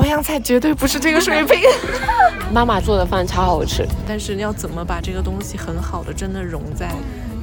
[0.00, 1.60] 淮扬菜绝对不是这个水平。
[2.50, 6.88] 妈妈做的饭超好吃，但是要怎么把这个东西很好的真的融在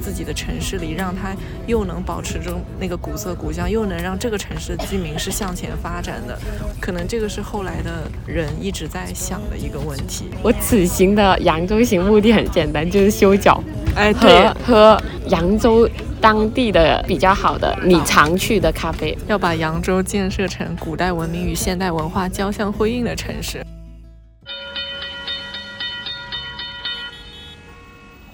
[0.08, 6.38] 自己的城市里，让它又能保持着那个古色古香，又能让这个城市的居民是向前发展的，
[6.80, 10.30] 可能这个是后来的人一直在想的一个问题。
[10.42, 13.62] 我此行的扬州行目的很简单，就是修脚，
[13.94, 15.86] 哎，和和扬州
[16.22, 23.62] 当地的比较好的你常去的咖啡，要把扬州建设成古代文明与现代文化交相辉映的城市。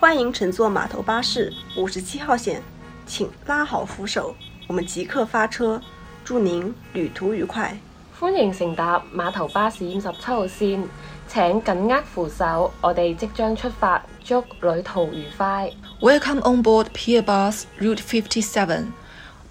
[0.04, 2.60] 欢迎乘坐码头巴士五十七号线，
[3.06, 4.34] 请拉好扶手，
[4.66, 5.80] 我们即刻发车，
[6.22, 7.74] 祝您旅途愉快。
[8.20, 10.82] 歡迎乘搭碼頭巴士五十七號線，
[11.26, 15.72] 請緊握扶手，我哋即將出發，祝旅途愉快。
[16.02, 18.92] Welcome on board Pier Bus Route 57.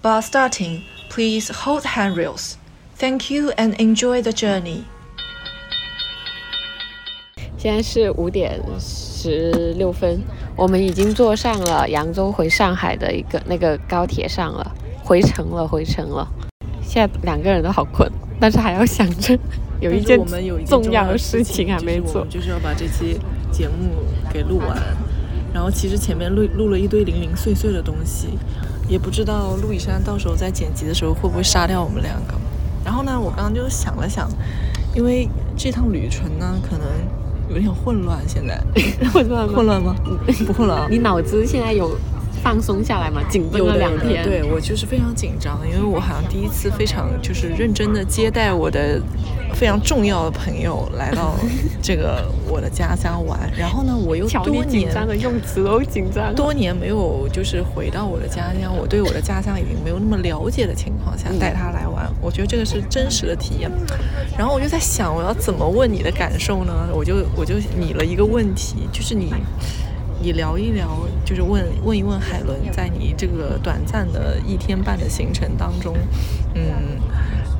[0.02, 0.82] Bus starting.
[1.10, 2.52] Please hold handrails.
[2.96, 4.84] Thank you and enjoy the journey.
[7.56, 10.20] 现在是五点十六分，
[10.56, 16.26] 我们已经坐上了扬州回上海的一个那个高铁上了，回程了，回程了。
[16.80, 19.36] 现在两个人都好困，但是还要想着
[19.80, 22.38] 有一件我们有一件重要的事情还没做就是。
[22.38, 23.18] 就是要把这期
[23.50, 23.74] 节目
[24.32, 24.78] 给录完。
[25.52, 28.28] 然后其实前面录录了一堆零零碎碎的东西，
[28.88, 32.34] 也不知道陆以山到时候在剪辑的时候会不会杀掉我们两个。
[32.84, 34.28] 然后呢，我刚刚就想了想，
[34.94, 36.86] 因为这趟旅程呢，可能
[37.48, 38.58] 有点混乱，现在
[39.12, 39.94] 混乱 混乱吗？
[40.46, 40.86] 不混乱啊。
[40.90, 41.96] 你脑子现在有
[42.42, 43.20] 放松下来吗？
[43.30, 44.24] 紧绷了两天。
[44.24, 49.00] 对我就是非常紧张，因为我好像第一次非常就是认真的接待我的
[49.54, 51.34] 非常重要的朋友来到
[51.80, 56.34] 这个我的家乡玩，然后呢，我又瞧多你紧年张的用词都紧张。
[56.34, 61.93] 多年没有就是回到我的家乡，我对我的家乡已经没有那么了解的情况下嗯带他来玩，
[62.24, 63.70] 我觉得这个是真实的体验。
[64.38, 66.72] 然后我就在想，我要怎么问你的感受呢？
[66.92, 69.32] 我就我就拟了一个问题，就是你
[70.22, 70.88] 你聊一聊，
[71.24, 75.94] 就是问问一问海伦，在你这个短暂的一天半的行程当中，
[76.54, 76.64] 嗯，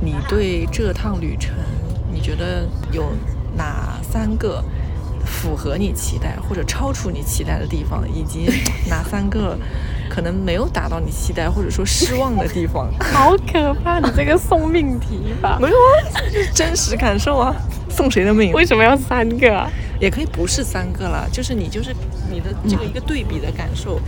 [0.00, 1.54] 你对这趟旅程，
[2.10, 3.12] 你觉得有
[3.54, 4.64] 哪三个？
[5.26, 8.47] 符合你期待或者超出你期待的地方，以及
[8.91, 9.58] 哪三个
[10.09, 12.88] 可能没有达到你期待或者说失望的地方？
[13.12, 13.98] 好可怕！
[14.00, 15.59] 你这个送命题吧？
[15.62, 16.20] 没有啊，
[16.54, 17.54] 真实感受啊。
[17.88, 18.53] 送谁的命？
[18.53, 19.70] 为什么要三个啊？
[20.00, 21.94] 也可以不是三个了，就是你就是
[22.31, 24.00] 你的这个一个对比的感受，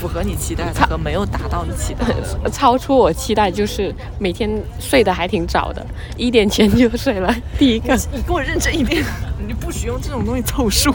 [0.00, 2.48] 符合你期待的和没有达到你期待的。
[2.50, 4.50] 超出我期待，就是每天
[4.80, 7.34] 睡得还挺早的，一点前就睡了。
[7.58, 9.04] 第一个，你给我认真一点，
[9.46, 10.94] 你不许用这种东西凑数。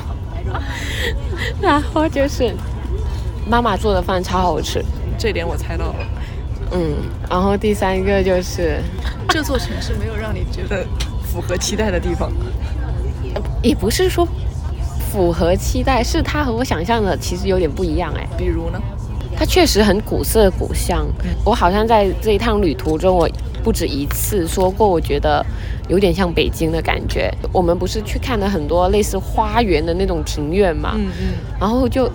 [1.61, 2.53] 然后就是
[3.47, 4.83] 妈妈做的饭超好吃，
[5.17, 5.95] 这点我猜到了。
[6.71, 6.95] 嗯，
[7.29, 8.81] 然后第三个就是
[9.29, 10.85] 这座城市没有让你觉得
[11.23, 12.31] 符合期待的地方。
[13.61, 14.27] 也不是说
[15.11, 18.27] 符合期待，是它和我想象的其实有点不一样哎。
[18.37, 18.79] 比如呢？
[19.35, 21.07] 它确实很古色古香，
[21.43, 23.27] 我好像在这一趟旅途中，我
[23.63, 25.43] 不止一次说过，我觉得
[25.89, 27.33] 有点像北京的感觉。
[27.51, 31.33] 我们不是去看了很多类似花园的那种庭院嘛，嗯嗯。
[31.59, 32.07] 然后就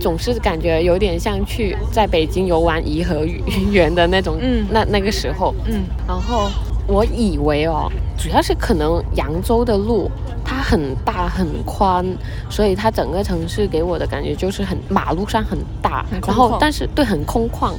[0.00, 3.24] 总是感觉有点像去在北京游玩颐和
[3.70, 4.66] 园的那种，嗯。
[4.70, 5.84] 那那个时候，嗯。
[6.08, 6.48] 然后
[6.86, 10.10] 我以为哦，主要是可能扬州的路
[10.44, 12.04] 它很大很宽，
[12.48, 17.72] 所以它整个城市给我的感觉就是很马路上很大，很然后但是对很空旷，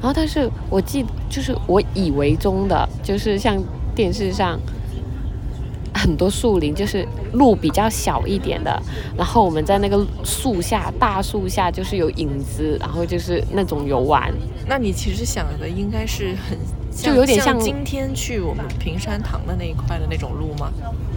[0.00, 3.56] 然后但是我记就是我以为中的就是像
[3.94, 4.58] 电视上。
[5.98, 8.80] 很多树林，就是路比较小一点的，
[9.16, 14.32] 然后我们在那个树下，大树下就是有影子，然后就是那种游玩，
[14.66, 16.58] 那你其实想的应该是很
[16.90, 20.72] 就有点像像今天去我们平山堂的那一块的那种路吗？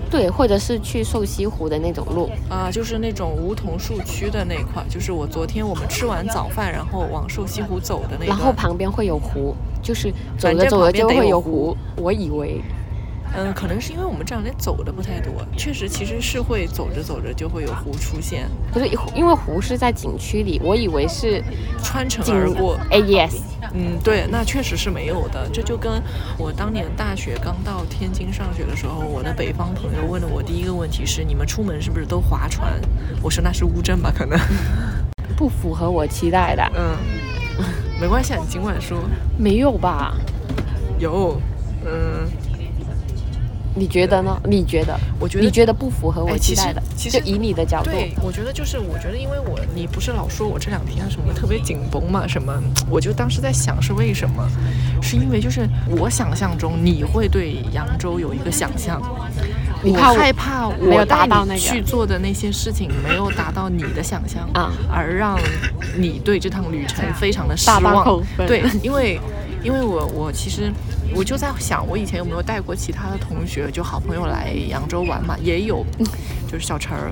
[0.09, 8.52] 对，或者是去瘦西湖的那种路，啊，就是那种梧桐树区的那一块，就是我昨天我们吃完早饭，然后往瘦西湖走的那然后。
[8.52, 11.75] 旁边会有湖，就是走着走着就会有湖。
[11.96, 12.62] 我以为
[13.36, 21.44] 嗯，可能是因为我们这两天走的不太多，确实其实是会走着走着就会有湖出现，不是，因为湖是在景区里，我以为是
[21.84, 22.78] 穿城而过。
[22.90, 23.38] 哎，yes，
[23.73, 25.47] 嗯，对，那确实是没有的。
[25.53, 26.02] 这就跟
[26.38, 32.73] 我当年大学刚到天津上学的时候，我的北方朋友问了我第一个问题是：你们出门是不是都划船？
[33.22, 34.38] 我说那是乌镇吧，可能。
[35.38, 36.96] 不符合我期待的，嗯，
[38.00, 39.00] 没关系，啊，你尽管说。
[39.38, 40.14] 没有吧？
[41.00, 41.41] 有，
[41.84, 42.29] 嗯，
[43.73, 44.40] 你觉得呢？
[44.46, 45.00] 你觉得？
[45.20, 46.82] 我觉得你觉得不符合我期待的？
[46.96, 52.53] 其实就以你的角度，对，我觉得就是，我觉得因为我你不是老说我这两天什么特别紧绷嘛，什么，
[52.90, 54.47] 我就当时在想是为什么，
[55.02, 59.29] 是因为就是我想象中你会对扬州有一个想象，我
[59.84, 65.40] 你怕我害怕我带达到那个你去做的那些事情没有达到你的想象啊而让
[65.97, 68.22] 你对这趟旅程 非常的失望。
[68.38, 69.20] 对，因为
[69.64, 70.72] 因为我我其实
[71.13, 75.85] 我就在想，我以前有没有带过其他的同学，就好朋友来扬州玩嘛，也有，
[76.47, 77.11] 就是小陈儿，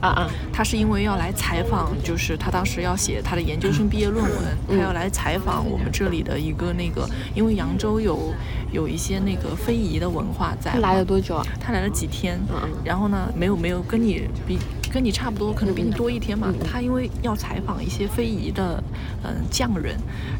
[0.00, 8.34] 啊啊，他是因为要来采访，就是他当时要写他的研究生毕业论文，他要来采访我们这里的一个那个，因为扬州有
[8.70, 10.72] 有一些那个非遗的文化在。
[10.72, 11.46] 他来了多久啊？
[11.60, 14.58] 他来了几天，嗯然后呢，没有没有跟你比，
[14.92, 16.52] 跟你差不多，可能比你多一天嘛。
[16.52, 18.82] 嗯他因为要采访一些非遗的
[19.24, 19.96] 嗯匠人，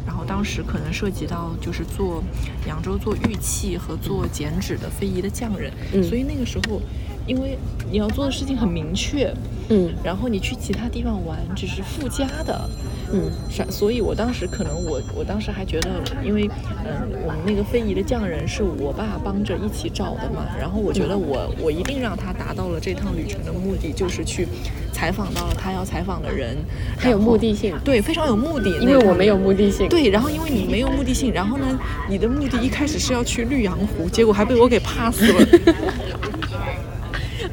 [0.07, 2.23] 然后当时可能涉及到就是做
[2.67, 6.81] 扬州做玉器和做剪纸的非遗的匠人，嗯所以那个时候，
[7.27, 7.59] 因为
[7.91, 9.33] 你要做的事情很明确，
[9.69, 9.91] 嗯。
[10.03, 12.71] 然后你去其他地方玩只是附加的，
[13.13, 13.31] 嗯。
[13.51, 15.91] 是，所以我当时可能我我当时还觉得，
[16.25, 16.49] 因为
[16.85, 24.47] 嗯，我们那个非遗的匠人是我爸帮着一起找的嘛，然后我觉得我我一定让他达到了这趟旅程的目的，就是去
[24.93, 26.57] 采访到了他要采访的人，
[26.99, 27.75] 他有目的性。
[27.85, 29.89] 对，非常有目的，因为我没有目的性。
[29.89, 31.79] 对，然后因为你没有目的性，然后呢，
[32.09, 35.47] 你的目的一开始是要去绿阳湖，结果还被我给 pass 了。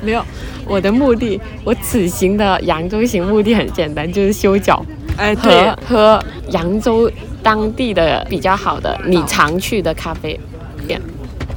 [0.02, 0.24] 没有，
[0.66, 4.84] 我的目的，我此行的扬州行目的很简单，就是修脚
[5.18, 7.12] 哎，和对，和扬州
[7.44, 10.40] 当地的比较好的你常去的咖啡
[10.88, 11.02] 店。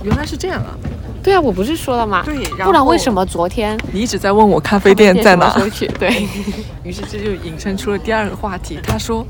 [0.03, 0.77] 原来是这样啊！
[1.23, 2.23] 对啊，我不是说了吗？
[2.25, 5.87] 对然不然为什么昨天你一直在问我咖啡店在哪时候去？
[5.99, 6.27] 对，
[6.83, 8.81] 于是这就引申出了第二个话题。
[8.83, 9.25] 他说，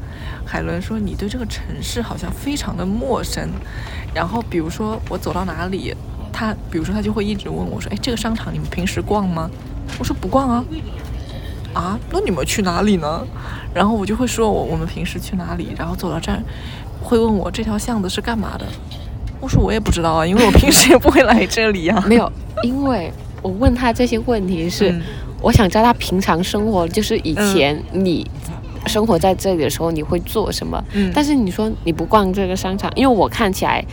[0.46, 3.46] 海伦说你对这个城市好像非常的陌生。
[4.14, 5.94] 然后比如说我走到哪里，
[6.32, 9.50] 他比如说他就会一直问我说，哎，这个商场你们平时逛吗？
[9.98, 10.64] 我说不逛啊。
[11.74, 13.26] 啊，那你们去哪里呢？
[13.72, 16.42] 然后我就会说我我们平时去哪里，然后走到这儿，
[17.02, 18.66] 会问我这条巷子是干嘛的。
[19.40, 22.30] 我说我也不知道啊，因为我平时也不会来这里呀、 没有，
[22.62, 25.02] 因为我问他这些问题是，嗯
[25.40, 28.30] 我想知道他平常生活，就是以前你
[28.86, 30.82] 生活在这里的时候你会做什么。
[30.92, 33.84] 嗯但是你说你不逛这个商场，因为我看起来。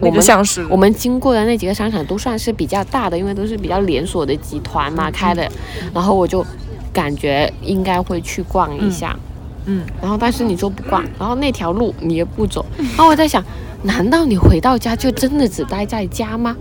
[0.00, 5.50] 我们像是我们经过的那几个商场都算是比较大的，因为都是比较连锁的集团嘛、开的，
[5.92, 6.44] 然后我就
[6.92, 9.16] 感觉应该会去逛一下。
[9.66, 13.42] 嗯，然后但是你说不逛，然后那条路你也不走，然后我在想，
[13.82, 16.54] 难道你回到家就真的只待在家吗？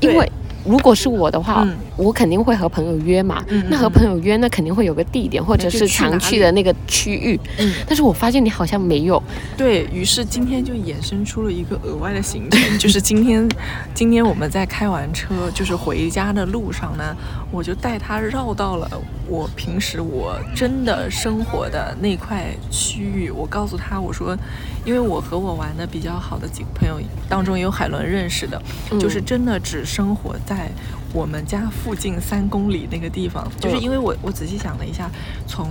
[0.00, 0.30] 因为
[0.68, 3.42] 如果是我的话，嗯我肯定会和朋友约嘛。
[3.68, 7.38] 那和朋友约，那肯定会有个地点或者是常去的那个区域。
[7.58, 9.20] 嗯但是我发现你好像没有。
[9.56, 13.48] 对于是，今天就衍生出了一个额外的行程，就是今天，
[13.94, 17.16] 今天我们在开完车，就是回家的路上呢，
[17.50, 18.88] 我就带他绕到了
[19.26, 23.30] 我平时我真的生活的那块区域。
[23.30, 24.36] 我告诉他，我说，
[24.84, 28.60] 因为我和我玩的比较好的几个朋友当中有海伦认识的，
[29.00, 30.57] 就是真的只生活在
[31.12, 35.10] 我们家附近三公里那个地方，就是嗯因为我我仔细想了一下，
[35.46, 35.68] 从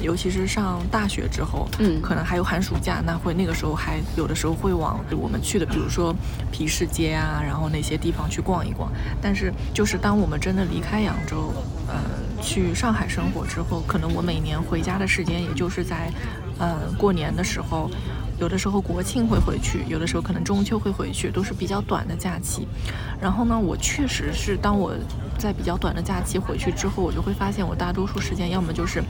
[0.00, 6.14] 尤其是上大学之后，嗯可能还有寒暑假，那会那个时候还有的时候会往我们去的，比如说
[6.52, 8.92] 皮市街啊，然后那些地方去逛一逛。
[9.22, 11.52] 但是就是当我们真的离开扬州，
[11.88, 11.94] 呃，
[12.42, 16.10] 去上海生活之后，可能我每年回家的时间也就是在，
[16.58, 17.90] 呃，过年的时候。
[18.38, 22.66] 有的时候国庆会回去，有的时候可能中秋会回去，都是比较短的假期。
[23.20, 24.94] 然后呢，我确实是当我
[25.38, 29.00] 在比较短的假期回去之后，我就会发现我大多数时间要么就是，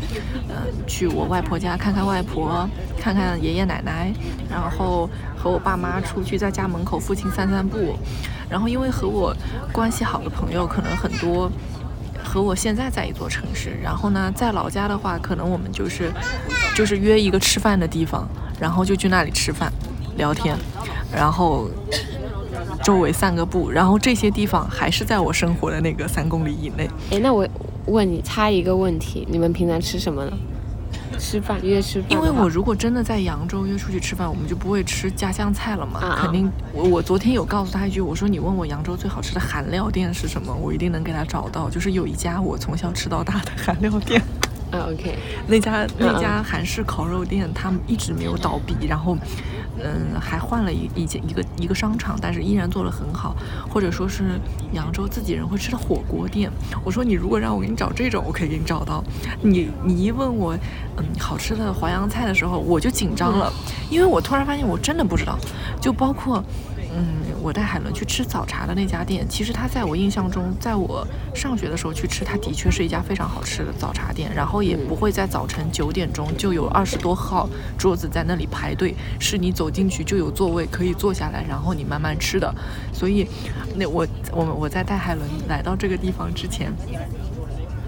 [0.48, 2.68] 呃，去我外婆家看看外婆，
[3.00, 4.12] 看看爷爷奶奶，
[4.48, 7.96] 然后和我爸妈出去在家门口附近散散步。
[8.48, 9.34] 然后因为和我
[9.72, 11.50] 关系好的朋友可能很多。
[12.36, 16.12] 和我现在在一座城市，然后呢，在老家的话，可能我们就是
[16.74, 18.28] 就是约一个吃饭的地方，
[18.60, 19.72] 然后就去那里吃饭、
[20.18, 20.54] 聊天，
[21.10, 21.66] 然后
[22.84, 26.86] 周围散个步，然后这些地方还是在我生活的那个三公里以内。
[27.10, 27.48] 哎，那我
[27.86, 30.32] 问你插一个问题，你们平常吃什么呢？
[31.18, 32.10] 吃饭约吃饭？
[32.10, 36.50] 因为我如果真的在扬州约出去吃饭，我们就不会吃家乡菜了嘛，肯定。
[36.72, 41.68] 我我昨天有告诉他一句，我说你问我扬州最好吃的韩料店是什么，我一定能给他找到。
[41.68, 44.22] 就是有一家我从小吃到大的韩料店。
[44.70, 49.16] 啊，OK，那家嗯那家韩式烤肉店，他们一直没有倒闭，然后，
[49.78, 53.36] 嗯，还换了一一间一个一个商场，但是依然做得很好，
[53.70, 54.40] 或者说是
[54.72, 56.50] 扬州自己人会吃的火锅店。
[56.84, 59.02] 我说你如果让我给你找这种，我可以给你找到。
[59.40, 60.56] 你你一问我，
[60.96, 63.52] 嗯，好吃的淮扬菜的时候，我就紧张了，
[63.88, 65.38] 因为我突然发现我真的不知道，
[65.80, 66.42] 就包括。
[66.96, 67.04] 嗯，
[67.42, 74.32] 我带海伦去吃早茶的那家店，其实它在我印象中，在我上学的时候去吃，它的确是一家非常好吃的早茶店。
[74.34, 77.48] 然后也不会在早晨九点钟就有二十多号
[77.78, 82.52] 桌子在那里排队，是你走进去就有座位可以坐下来，然后你慢慢吃的。
[82.92, 83.28] 所以，
[83.74, 86.72] 那我我我在带海伦来到这个地方之前，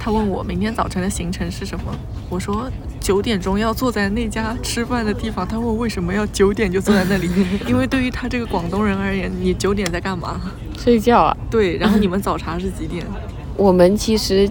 [0.09, 1.85] 他问我明天早晨的行程是什么，
[2.31, 2.71] 我说。
[2.99, 7.29] 九点钟要坐在那家吃饭的地方，他问为什么要九点就坐在那里？
[7.69, 10.41] 因为对于他这个广东人而言，你九点在干嘛？
[10.79, 11.37] 睡觉啊。
[11.51, 13.05] 对，然后你们早茶是几点？
[13.57, 14.49] 我们其实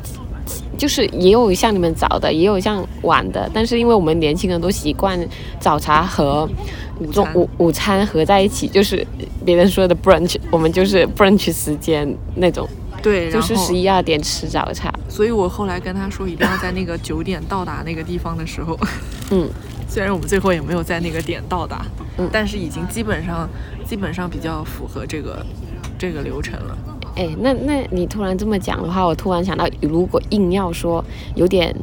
[0.77, 5.19] 就是也有像你们早的，也有像晚的，但是因为我们年轻人都习惯
[5.59, 6.47] 早茶和
[7.11, 9.05] 中午午餐合在一起，就是
[9.43, 12.67] 别人说的 brunch，我们就是 brunch 时间那种。
[13.01, 18.77] 对，就是十一二点吃早茶，所以我后来跟他说，一定要在那个九点到达那个地方的时候，
[19.31, 19.47] 嗯，
[19.87, 21.85] 虽然我们最后也没有在那个点到达，
[22.17, 23.47] 嗯，但是已经基本上
[23.85, 25.45] 基本上比较符合这个
[25.97, 26.77] 这个流程了。
[27.15, 31.03] 哎，那那你突然这么讲的话，我突然想到，如果硬要说
[31.35, 31.73] 有点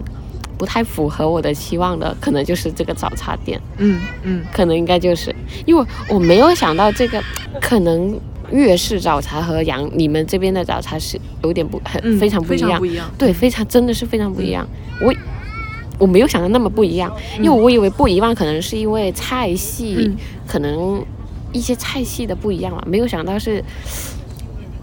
[0.59, 7.23] 不太符合我的期望的，可能就是这个早茶店，嗯嗯，可能应该就是，因为我没有想到这个
[7.61, 8.21] 可能。
[8.51, 12.59] 粤式早茶和洋你们这边的早茶是有点不很非常不一
[12.95, 14.67] 样，对，非常真的是非常不一样。
[15.01, 15.13] 我
[15.99, 20.11] 我没有想到那么不一样，因为我以为不一样可能是因为菜系，
[20.47, 21.05] 可能
[21.53, 23.63] 一些菜系的不一样嘛，没有想到是，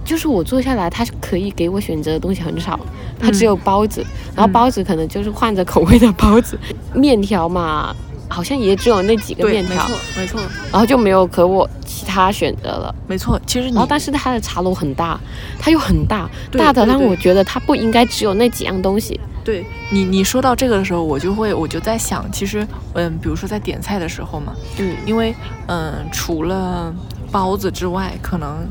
[0.04, 2.80] 就是我坐下来，它可以给我选择的东西很少，
[3.20, 6.58] 他只有包子，然后包子可能就是换着口味的包子，
[6.96, 7.96] 面条嘛。
[8.34, 10.40] 好像也只有那几个面条，没错，没错，
[10.72, 11.81] 然后就没有可我其
[12.12, 12.94] 他选择了。
[13.08, 15.20] 没错，其实然后但是他的茶楼很大，
[15.60, 19.20] 它又很大，大的让我觉得它不应该只有那几样东西。
[19.44, 25.34] 对你，你说到这个的时候，我就会我就在想，其实嗯，比如说在点菜的时候嘛，嗯，因为
[25.68, 26.94] 嗯，除了
[27.32, 28.68] 包子之外，可能。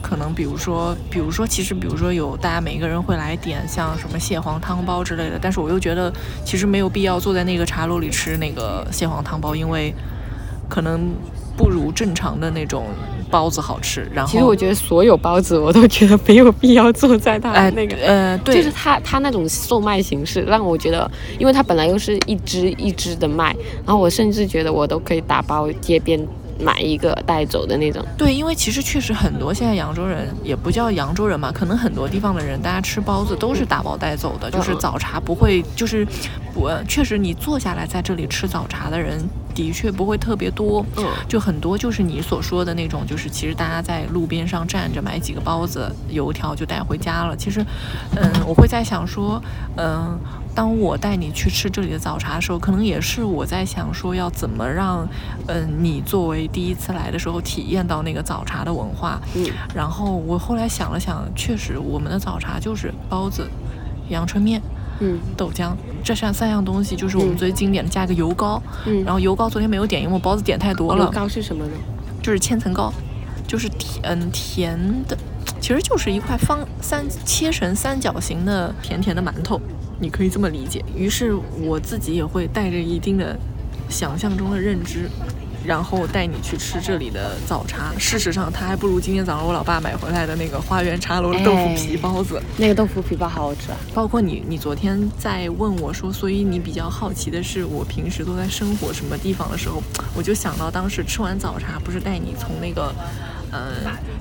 [0.00, 6.10] 可能比如说，比如说，其实比如说有大家每一个人会来点像什么蟹黄汤包之类的，但是我又觉得
[6.44, 9.92] 其实没有必要坐在那个茶楼里吃那个蟹黄汤包，因为
[10.68, 11.10] 可能
[11.58, 12.86] 不如正常的那种
[13.30, 14.08] 包子好吃。
[14.14, 26.18] 然后其实我觉得所有包子我都觉得没有必要坐在它 那个呃，对，就是它它那种售卖形式让我觉得，因为它本来又是一只一只的卖，然后我甚至觉得我都可以打包街边。
[26.60, 36.06] 买一个带走的那种，对，因为其实确实很多现在扬州人也不叫扬州人嘛，可能很多地方的人，大家吃包子都是打包带走的，就是早茶不会，就是
[36.52, 39.18] 不，确实你坐下来在这里吃早茶的人
[39.54, 47.36] 的确不会特别多，嗯，就很多就是你所说的那种，就是其实大家在路边上站着买几个包子、油条就带回家了。
[47.36, 47.64] 其实，
[48.16, 49.40] 嗯，我会在想说，
[49.76, 50.18] 嗯。
[50.58, 55.08] 当我带你去吃这里的早茶的时候，可能也是我在想说要怎么让，
[55.46, 59.20] 嗯，你作为第一次来的时候体验到那个早茶的文化。
[59.36, 59.48] 嗯。
[59.72, 63.48] 然后我后来想了想，确实我们的早茶就是包子、
[64.08, 64.60] 阳春面、
[64.98, 65.70] 嗯，豆浆，
[66.02, 68.60] 这三三样东西就是我们最经典的，加一个油糕。
[68.84, 69.04] 嗯。
[69.04, 71.04] 然后油糕昨天没有点，因为我包子点太多了。
[71.04, 71.72] 油糕是什么呢？
[72.20, 72.92] 就是千层糕，
[73.46, 75.16] 就是甜嗯甜的，
[75.60, 79.60] 其实就是一块方三切成三角形的甜甜的馒头。
[80.00, 83.38] 你可以这么理解，于是我自己也会带着一定的
[83.88, 85.10] 想象中的认知，
[85.64, 87.92] 然后带你去吃这里的早茶。
[87.98, 92.40] 事实上，它还不如今天早上我老爸买回来的那个花园茶楼的豆腐皮包子。
[92.56, 93.76] 那个豆腐皮包好好吃啊！
[93.92, 99.82] 包括你，你昨天在问我说，所以你比较好奇的是我平时都在生活什么地方的时候，
[100.14, 102.94] 我就想到当时吃完早茶，不是带你从那个。
[103.50, 103.60] 嗯，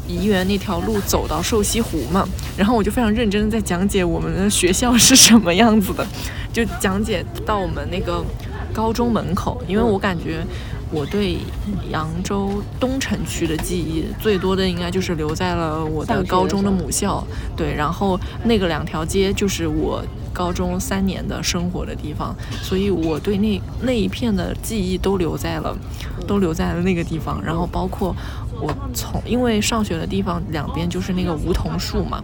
[0.08, 6.06] 怡园那条路走到瘦西湖嘛，然后我就非常认真的在讲解我们的学校是什么样子的，
[6.54, 8.24] 就讲解到我们那个
[8.74, 10.44] 高中门口，因为我感觉
[10.92, 11.38] 我对
[11.92, 17.22] 扬州东城区的记忆最多的应该就是留在了我的高中的母校，
[17.56, 25.76] 对，然后那个两条街就是我高中三年的生活的地方，所以我对那那一片的记忆都留在了，
[26.26, 28.16] 都留在了那个地方，然后包括。
[28.60, 32.24] 我从因为上学的地方两边就是那个梧桐树嘛，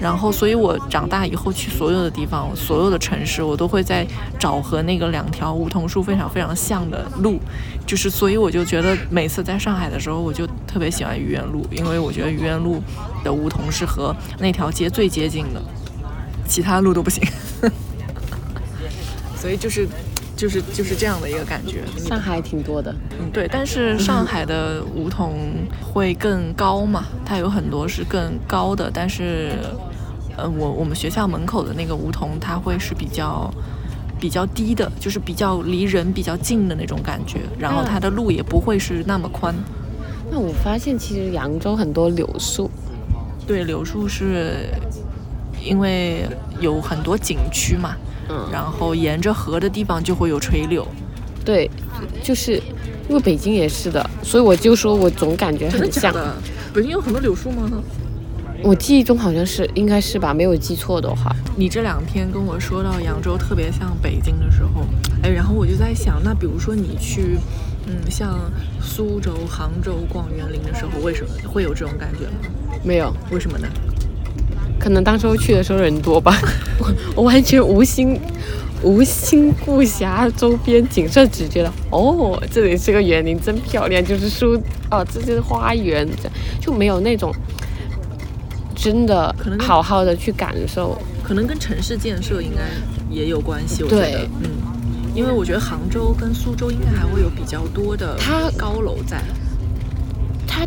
[0.00, 4.06] 然后所以我长大以后去所有的地方，所有的城市，我都会在
[4.38, 7.40] 找和那个两条梧桐树非常非常像的路，
[7.86, 12.82] 就是所以我就觉得每次在上海的时候，我就特别喜欢愚园路，因为我觉得愚园路
[13.24, 15.62] 的梧桐是和那条街最接近的，
[16.46, 17.22] 其他路都不行，
[19.36, 19.88] 所以就是。
[20.40, 25.34] 就是就是这样的一个感觉，上海挺多的，嗯对，但是上海的梧桐
[25.82, 29.52] 会更高嘛，它有很多是更高的，但是，
[30.38, 33.52] 呃，我我们学校门口的那个梧桐，它会是比较
[34.18, 39.54] 比较低的，就是比较离人比较近的那种感觉，然后它的路也不会是那么宽，
[40.30, 42.70] 那我发现其实扬州很多柳树，
[43.46, 44.70] 对，柳树是
[45.62, 46.26] 因为
[46.60, 47.94] 有很多景区嘛，
[48.30, 50.86] 嗯，然后沿着河的地方就会有垂柳，
[51.44, 51.68] 对，
[52.22, 52.62] 就是
[53.08, 56.12] 因为北京也是的，所以我就说我总感觉很像。
[56.12, 56.34] 的？
[56.72, 57.68] 北京有很多柳树吗？
[58.62, 61.34] 我记忆中好像是，应该是吧，没有记错的话。
[61.56, 64.86] 你这两天跟我说到扬州特别像北京的时候，
[65.22, 67.38] 哎，然后我就在想，那比如说你去，
[67.86, 68.38] 嗯，像
[68.80, 72.52] 苏州、杭州逛园林的时候，为什么会有这种感觉吗？
[72.84, 73.66] 没有，为什么呢？
[74.80, 76.36] 可能当时候去的时候人多吧，
[76.80, 78.18] 我我完全无心
[78.82, 87.30] 无心顾暇周边景色，只觉得哦，这里是个园林，真漂亮，就是树啊，这就是花园，这就没有那种
[88.74, 90.96] 真的可能好好的去感受。
[91.22, 92.62] 可能跟城市建设应该
[93.14, 94.12] 也有关系，我觉对。
[94.12, 94.50] 得，嗯，
[95.14, 99.39] 因为我觉得杭州跟苏州应该还会有比较多的它高楼在，它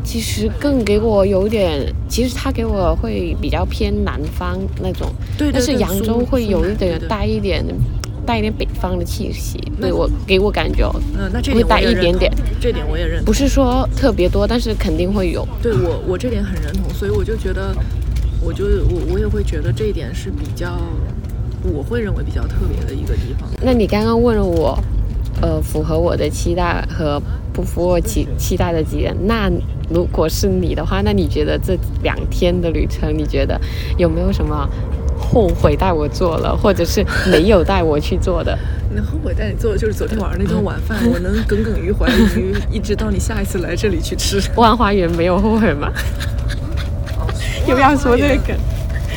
[0.04, 7.66] 其实更给我有点，其实他给我会比较偏南方那种，对但是扬州会有一点带一点
[8.26, 13.26] 带一点北方的气息，那对我给我感觉哦，嗯，那这会带一点点，这点我也认同。
[13.26, 15.48] 不是说特别多，但是肯定会有。
[15.62, 17.74] 对我，我这点很认同，所以我就觉得，
[18.42, 20.78] 我就我我也会觉得这一点是比较，
[21.64, 23.50] 我会认为比较特别的一个地方。
[23.62, 24.78] 那你刚刚问了我，
[25.42, 27.22] 呃，符合我的期待和
[27.54, 29.50] 不符合我期期待的几点，那
[29.90, 33.60] 如果是你的话，那你觉得这两天的旅程，你觉得
[33.98, 34.68] 有没有什么
[35.20, 38.58] 后悔带我做了，或者是没有带我去做的？
[38.94, 44.42] 你后悔带你做的就是昨天晚上那顿晚饭，我能耿耿于怀于一直到你下一次来这里去吃。
[44.56, 45.92] 万花园没有后悔吗？
[47.68, 48.56] 又要说这个？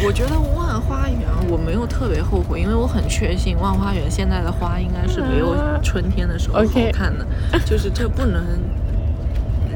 [0.05, 7.27] 我觉得万花园我没有特别后悔，因为我很确信万花园现在的花应该是没有春天的时候好看的，
[7.65, 8.45] 就是这不能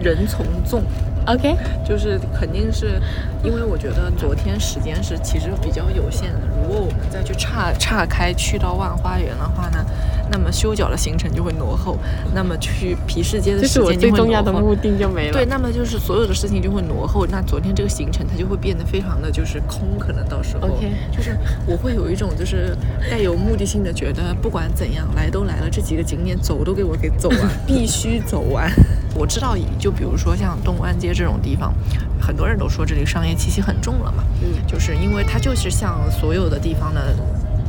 [0.02, 0.82] 人从众。
[1.26, 1.54] OK，
[1.86, 2.98] 就是肯定是
[3.44, 9.84] 因为我觉得昨天时间是其实比较有限的，如果我们再去岔岔开去到万花园的话呢，
[10.30, 11.98] 那么修脚的行程就会挪后，
[12.34, 14.68] 那么去皮市街的时间就会最重要的挪后。
[14.68, 15.32] 目的就没了。
[15.32, 20.68] 对，那么就是所有的事情就会挪后，那昨天这个行程它就会变得非常的就是空，可能到时候。
[20.68, 22.76] OK 就是我会有一种就是
[23.10, 28.70] 带有目的性的觉得不管怎样来都来了，这几个景点走都给我给走完， 必须走完。
[29.14, 31.74] 我知道，就比如说像东安街这种地方，
[32.20, 34.48] 很多人都说这里商业气息很重了嘛，嗯。
[34.66, 37.14] 就是因为它就是像所有的地方的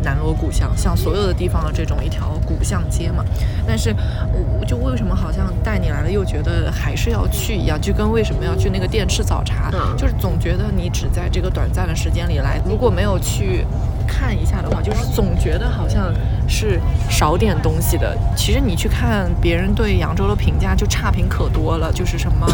[0.03, 3.23] 南锣鼓巷，像所有的地方的这种一条古巷街嘛。
[3.67, 3.95] 但是，
[4.59, 13.65] 我就为什么好像带你来了又觉得还是要去一样，就跟为什么要去那个店吃早茶，嗯就是总觉得你只在这个短暂的时间里来，如果没有去
[14.07, 16.13] 看一下的话，就是总觉得好像
[16.47, 18.17] 是少点东西的。
[18.35, 22.47] 其实你去看别人对扬州的评价，就差评可多了，就是什么。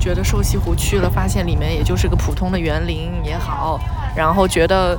[0.00, 3.80] 觉得瘦西湖去了，发现里面也就是个普通的园林也好，
[4.14, 4.98] 然后觉得，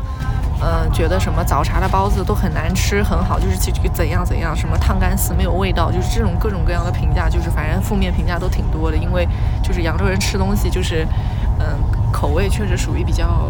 [0.62, 9.28] 嗯、觉得什么早茶的包子都很难吃，很好，就是这个怎样怎样，什么烫干丝没有味道，就是这种各种各样的评价，就是反正负面评价都挺多的，因为
[9.64, 11.08] 就是扬州人吃东西就是，
[11.60, 11.66] 嗯、
[12.12, 13.50] 口味确实属于比较。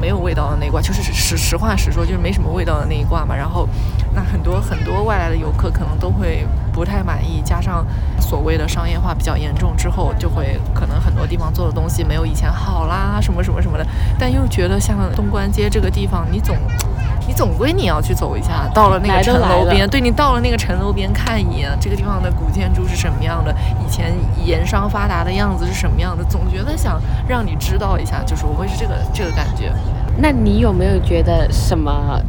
[0.00, 3.36] 没有味道的那一挂，就是实实话实说，就是没什么味道的那一挂嘛。
[3.36, 3.68] 然后，
[4.12, 7.86] 那很多很多外来的游客可能都会不太满意，加上
[8.18, 13.86] 所谓的商业化比较严重之后，就会可能很多地方做的东西没有以前好啦，什么什么什么的。
[14.18, 16.56] 但又觉得像东关街这个地方，你总
[17.28, 23.54] 你总归你要去走一下，到了那个城楼边，对你到了那个城楼边看一眼，这个地方的古建筑是什么样的，
[23.86, 24.12] 以前
[24.44, 29.72] 盐商发达的样子是什么样的，总觉得想让你知道一下，就是我会是这个这个感觉。
[30.18, 32.20] 那你有没有觉得什么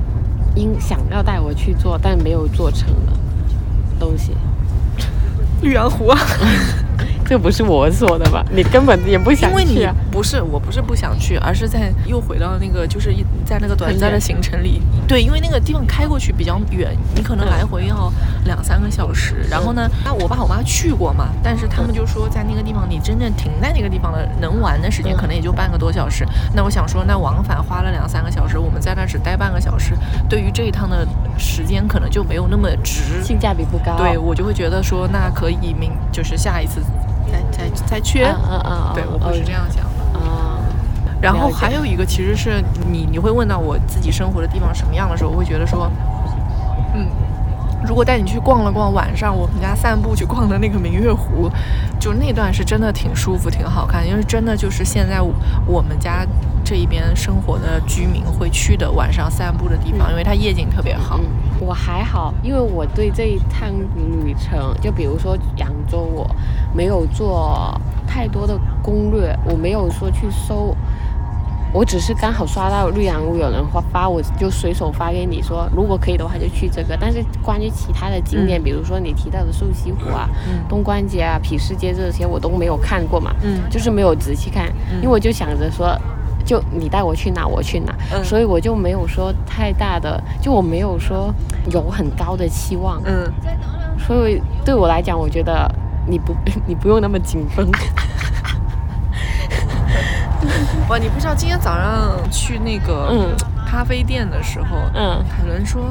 [0.56, 3.12] 应想要带我去做但没有做成的
[4.04, 4.32] 东西？
[5.62, 6.20] 绿羊湖啊，
[7.34, 8.46] 这不是我说的吧？
[8.52, 9.96] 你根本也不想因为你去啊。
[10.12, 18.14] 不是，我不是不想去，而是在又回到那个，就是一在那个短暂的行程里，对，因为那个地方开过去比较远，你可能来回要
[18.46, 19.38] 两三个小时。
[19.50, 26.24] 然后呢，那我爸我妈去过嘛，但是他们就说在那个地方，你真正停在那个地方的能玩的时间嗯可能也就半个多小时。
[26.54, 29.96] 那我想说，那往返花了两三个小时，我们在那只待半个小时，
[30.30, 31.04] 对于这一趟的
[31.36, 33.24] 时间可能就没有那么值。
[33.24, 33.98] 性价比不高。
[33.98, 36.80] 对我就会觉得说，那可以明就是下一次
[37.34, 38.24] 再再再去。
[38.24, 39.90] 嗯嗯嗯，对，我会是这样想的。
[40.16, 40.22] 嗯。
[41.22, 45.90] 然后还有一个，其实是你你会问到我自己生活的地方什么样的时候，我会觉得说，
[46.94, 47.08] 嗯，
[47.88, 51.50] 如果带你去逛了逛晚上我们家散步去逛的那个明月湖，
[51.98, 55.34] 就那段是真的挺舒服、挺好看，因为真的就是现在我
[55.66, 56.26] 我们家
[56.64, 61.20] 这一边生活的居民会去的晚上散步的地方，因为它夜景特别好。
[61.20, 61.26] 嗯，
[61.60, 63.70] 我还好，因为我对这一趟
[64.24, 66.30] 旅程，就比如说扬州，我
[66.74, 70.76] 没有做太多的攻略，我没有说去搜。
[71.76, 76.96] 我只是刚好刷到绿杨屋有人发发，我就随手发给你说，如果可以的话就去这个。
[76.96, 80.30] 但是关于其他的景点，比如说你提到的瘦西湖啊、
[80.70, 86.00] 东关街啊、皮市街这些，我都没有看过嘛，嗯就是没有仔细看，因为我就想着说，
[86.46, 91.34] 就你带我去哪我去哪，嗯所以我就没有说太大的，就我没有说
[91.72, 93.32] 有很高的期望，嗯，
[94.06, 95.70] 所以对我来讲，我觉得
[96.08, 96.36] 你不
[96.68, 97.70] 你不用那么紧绷。
[100.90, 103.30] 哇，你不知道今天早上去那个嗯
[103.66, 105.90] 咖啡店的时候，嗯，海伦说。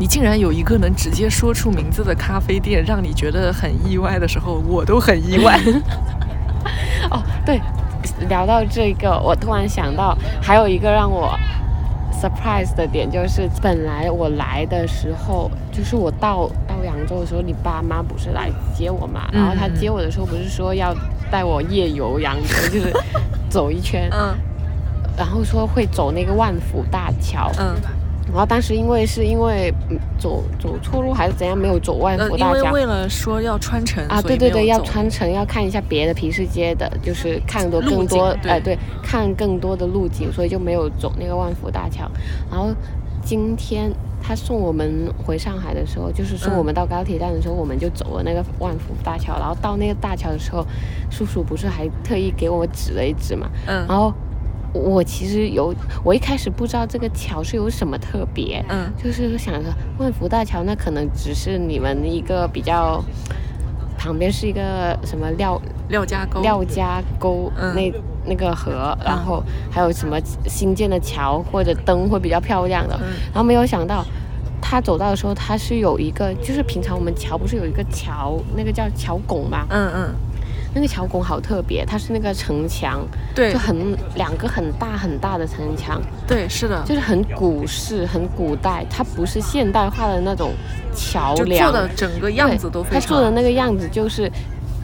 [0.00, 5.58] 你竟然有一个能直接说出名字的咖啡店，让你觉得很意外的时候，我都很意外。
[7.10, 7.60] 哦，对，
[8.28, 11.32] 聊到这个，我突然想到还有一个让我
[12.12, 19.28] surprise 的点，就是本来我来的时候，就是我到到扬州的时候，你爸妈不是来接我嘛？
[19.32, 20.94] 然后他接我的时候不是说要
[21.30, 22.92] 带我夜游扬州，就是
[23.48, 24.34] 走一圈，嗯
[25.16, 27.50] 然后说会走那个万福大桥。
[27.58, 27.74] 嗯
[28.30, 32.56] 然后当时因为是因为嗯走走错路还是怎样，没有走万呃，福大桥。
[32.56, 42.10] 因为为了说要穿城啊，对对对，要穿城，要看一下别的皮市街的，就是看多更多哎、对，看更多的路景，所以就没有走那个万福大桥。
[42.50, 42.68] 然后
[43.22, 43.90] 今天
[44.22, 49.38] 他送我们回上海的时候，就是送嗯我们到高铁站的时候，我们就走了那个万福大桥。
[49.38, 50.66] 然后到那个大桥的时候，
[51.10, 53.48] 叔叔不是还特意给我指了一指嘛？
[53.66, 54.12] 嗯然后
[54.72, 63.02] 我其实有，我一开始不知道这个桥是有什么特别，嗯就是想着万福大桥，那可能只是你们一个比较，
[63.98, 67.92] 旁边是一个什么廖廖家沟，廖家沟嗯那、
[68.26, 74.04] 那个河，然后还有什么新建的桥或者灯会比较漂亮的，嗯然后没有想到。
[74.60, 79.64] 他走到的时候，他是有一个，就是平常我们桥不是有一个桥，那个叫桥拱嘛？
[79.70, 80.14] 嗯嗯，
[80.74, 83.52] 那个桥拱好特别，它是那个城墙，对。
[83.52, 90.52] 就很两个很大很大的城墙，对，是的，就是很古式、很古代，它不是现代化的那种
[90.94, 91.88] 桥梁，做的。
[91.96, 94.30] 整个样子都非对它做的，那个样子就是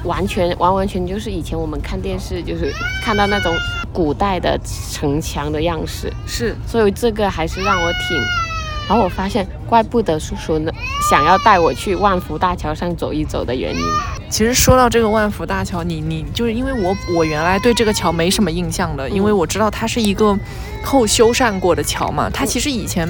[0.04, 3.54] 完全完完全就是以前我们看电视就是看到那种
[3.92, 4.58] 古代的
[4.90, 6.54] 城墙的样式，是。
[6.66, 8.43] 所以这个还是让我挺。
[8.88, 10.72] 然后我发现，怪不得叔叔呢
[11.10, 13.82] 想要带我去万福大桥上走一走的原因。
[14.30, 20.36] 其实说到这个万福大桥，你你就是因为我我原来对这个桥没什么印象的，因为我知道它是一个
[20.84, 23.08] 后修缮过的桥嘛，它其实以前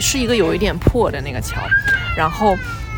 [0.00, 1.60] 是一个有一点破的那个桥，
[2.16, 2.56] 然后。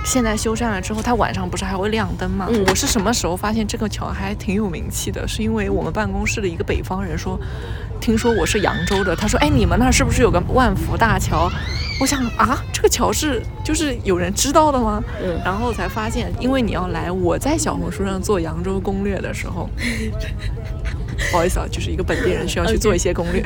[0.08, 2.46] 现在修缮了之后，它晚上不是还会亮灯吗？
[2.48, 5.26] 嗯我是什么时候发现这个桥还挺有名气的？
[5.26, 7.36] 是因为我们办公室的一个北方人说，
[8.00, 11.50] 听说我是扬州的，他说：“哎，你们那儿是不是有个万福大桥？”
[11.98, 15.02] 我想啊，这个桥是就是有人知道的吗？
[15.22, 19.68] 嗯然后才发现，因为你要来，我在小红书上做扬州攻略的时候，
[21.30, 23.42] 不好意思啊，就是一个本地人需要去做一些攻略，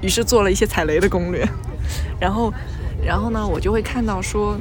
[0.00, 1.46] 于是做了一些踩雷的攻略，
[2.20, 2.52] 然后，
[3.04, 4.58] 然后呢，我就会看到说。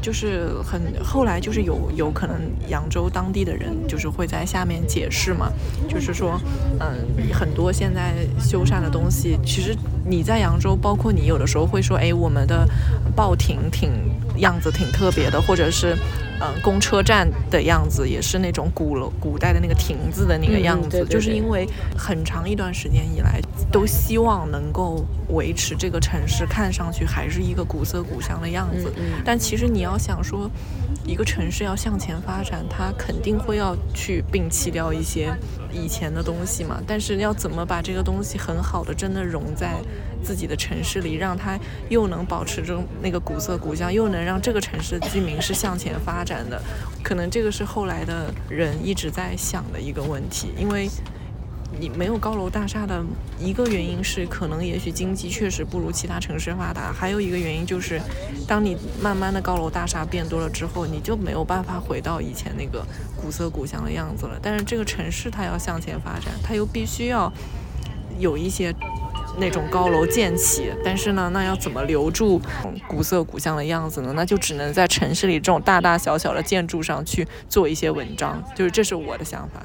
[0.00, 2.36] 就是很后来就是有有可能
[2.68, 5.50] 扬州当地的人就是会在下面解释嘛，
[5.88, 6.40] 就是说，
[6.78, 12.66] 嗯，很多现在修缮的东西，其实你在扬州，包括你有的时候会说，哎，我们的
[13.14, 13.90] 报亭挺
[14.40, 15.96] 样子挺特别的，或者是
[16.40, 28.92] 嗯公车站的样子也是那种古楼古代的那个亭子的那个嗯样子，对对对就是因为很长一段时间以来都希望能够维持这个城市看上去还是一个古色古香的样子，
[29.24, 30.50] 但其实你要想说，
[31.04, 35.32] 一个城市要向前发展，它肯定会要去摒弃掉一些
[35.72, 36.80] 以前的东西嘛。
[36.86, 39.80] 但是要怎么把这个东西很好的真的融在
[40.22, 46.60] 自己的城市里，让它又能保持着那个古色古香，又能让这个城市的居民是向前发展的，
[47.02, 50.88] 可能这个是后来的人一直在想的一个问题，因为。
[51.80, 53.02] 你没有高楼大厦的
[53.38, 57.98] 一个原因是，可能也许经济确实不如其他城市发达，还有一个原因就是，
[58.46, 64.38] 当你慢慢的高楼大厦变多了之后，你就没有办法回到以前那个古色古香的样子了。
[64.42, 67.32] 但是这个城市它要向前发展，它又必须要
[68.18, 68.74] 有一些
[69.38, 72.38] 那种高楼建起，但是呢，那要怎么留住
[72.86, 74.12] 古色古香的样子呢？
[74.14, 79.62] 那就只能在城市里这种大大小小的建筑上去做一些文章，就是这是我的想法。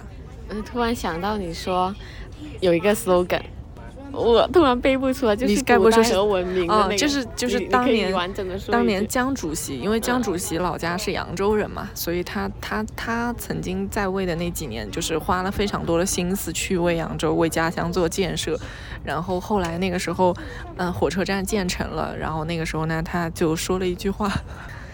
[0.55, 1.93] 嗯，突然想到你说
[2.61, 3.41] 有一个 slogan，
[4.11, 18.57] 我突然背不出来，就是该不是和文明的那个，就是就是当年完整的说当年江主席，因为江主席老家是扬州人嘛，所以他他他曾经在位的那几年，就是花了非常多的心思去为扬州、为家乡做建设。
[19.03, 20.35] 然后后来那个时候，
[20.77, 24.31] 嗯，火车站建成了，然后那个时候呢，他就说了一句话。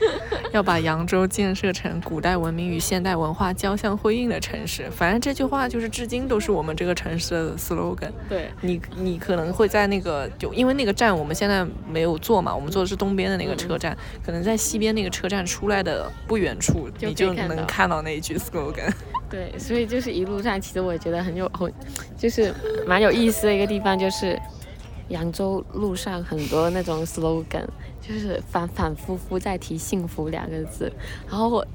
[0.52, 4.90] 要把扬州建设成古代文明与现代文化交相辉映的城市。
[4.92, 8.12] 反正这句话就是至今都是我们这个城市的 slogan。
[8.28, 18.92] 对你，你可能会在那个就因为那个站我们现在没有坐嘛，我们坐的是东边的那个车站，可能在西边那个车站出来的不远处，你就能看到那一句 slogan。
[19.30, 21.72] 对，所以就是一路上，其实我也觉得很有很，
[22.18, 22.54] 就是
[22.86, 24.38] 蛮有意思的一个地方，就是
[25.12, 27.68] 扬州路上很多那种 slogan。
[28.02, 30.92] 就是反反复复在提“幸福”两个字，
[31.30, 31.66] 然后我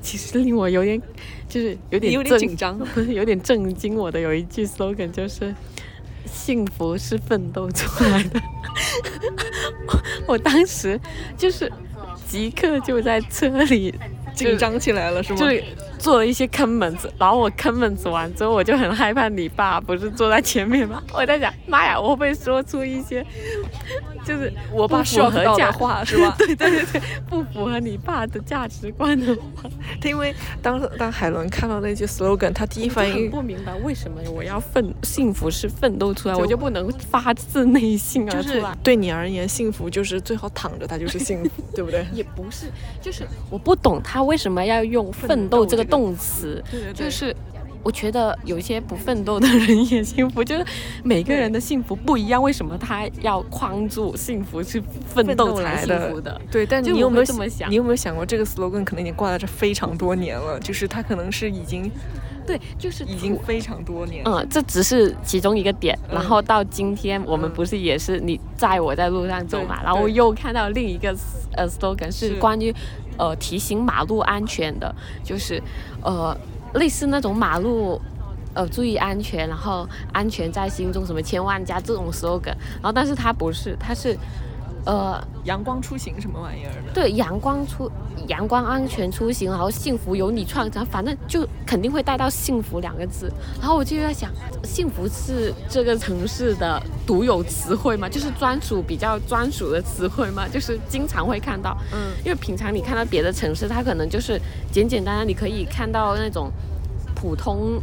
[0.00, 1.00] 其实令我有点
[1.46, 3.94] 就是有点有点紧张，不是有点震惊。
[3.94, 5.54] 我的有一句 slogan 就是
[6.24, 8.40] “幸福是奋斗出来的”，
[9.86, 10.98] 我我当时
[11.36, 11.70] 就是
[12.26, 13.94] 即刻就在车里
[14.34, 15.38] 紧张起来了，是吗？
[16.02, 21.00] 做了一些坑门子，然后我坑门子完之后，我就很害怕你爸不是坐在前面吗？
[21.14, 23.24] 我在想，妈呀，我会说出一些
[24.24, 26.34] 就是我爸符合假话 是吧？
[26.36, 29.70] 对对对对，不符合你爸的价值观的话。
[30.08, 38.76] 因为当当海伦看到那句 slogan，他第一反应不明白为什么我要奋幸福是奋斗出来，我就不能发自内心而出来。
[38.82, 42.04] 对你而言，幸福就是最好躺着，它就是幸福， 对不对？
[42.12, 42.66] 也不是，
[43.00, 45.82] 就是我不懂他为什么要用奋斗这个。
[45.92, 47.36] 动词就是
[47.82, 50.64] 我觉得有一些不奋斗的人也幸福， 就是
[51.02, 56.40] 每个人的幸福不一样，为什么他要框住幸福去奋斗才幸福的？
[56.50, 57.70] 对，但你有没有这么想？
[57.70, 60.58] 你有没有想过这个 slogan 可能已经挂在这非常多年了？
[60.60, 61.90] 就是他可能是已经
[62.46, 64.22] 对，就是已经非常多年。
[64.24, 65.98] 嗯，这只是其中一个点。
[66.10, 69.82] 然后到今天我们不是也是你载我在路上走嘛？
[69.82, 71.16] 然后又看到另一个
[71.56, 72.72] 呃 slogan 是关于。
[73.18, 74.92] 呃，提醒马路安全的，
[75.22, 75.62] 就是，
[76.00, 76.34] 呃，
[76.74, 78.00] 类似那种马路，
[78.54, 84.16] 呃，注意安全，然后安全在心中，什么千万家这种 slogan，然后但是他不是，他是。
[84.84, 86.92] 呃，阳光出行什么玩意儿的？
[86.92, 87.90] 对，阳光出，
[88.26, 93.32] 阳光安全出行，然后幸福由你创造，反正就肯定会带到幸福两个字。
[93.60, 94.30] 然后我就在想，
[94.64, 98.08] 幸福是这个城市的独有词汇吗？
[98.08, 100.48] 就是专属比较专属的词汇吗？
[100.48, 104.40] 就是经常会看到，嗯，因为平常你看到别的城市，它可能就是
[104.72, 106.50] 简简单单，你可以看到那种
[107.14, 107.80] 普通。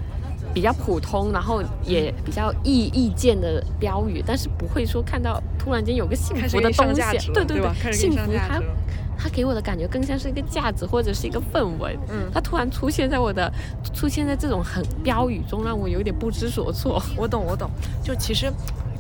[0.54, 8.62] 比较普通，然后也比较易易见的标语，但是不会说看到突然间有个幸福的东西，对对对，幸福它
[9.18, 13.52] 它给我的感觉更像是一个价值或者是一个氛围，嗯，它突然出现在我的
[13.94, 17.02] 出现在这种很标语中，让我有点不知所措。
[17.16, 17.70] 我懂我懂，
[18.04, 18.52] 就其实。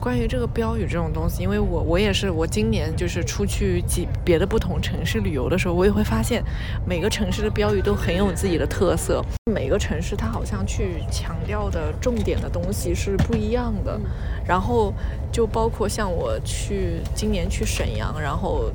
[0.02, 6.42] 关于这个标语这种东西，因为我我也是，我今年就是出去几别的不同城市旅游的时候，我也会发现
[6.86, 9.22] 每个城市的标语都很有自己的特色。
[9.70, 14.02] 每个城市它好像去强调的重点的东西是不一样的。
[14.44, 14.92] 然后
[15.32, 18.72] 就包括像我去今年去沈阳，然后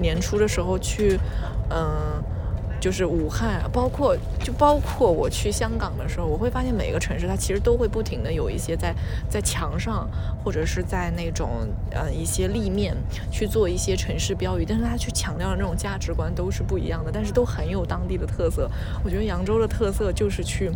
[0.00, 1.20] 年初的时候去，
[1.68, 2.24] 嗯。
[2.82, 8.92] 就是武汉，包括就包括我去香港的时候，我会发现每个城市它其实都会不停的有一些在
[9.30, 10.10] 在墙上
[10.42, 11.48] 或者是在那种
[11.92, 12.96] 呃一些立面
[13.30, 18.68] 去做一些城市标语，但是它去强调的那种价值观都是不一样的，但是都很有当地的特色。
[19.04, 20.68] 我觉得扬州的特色就是去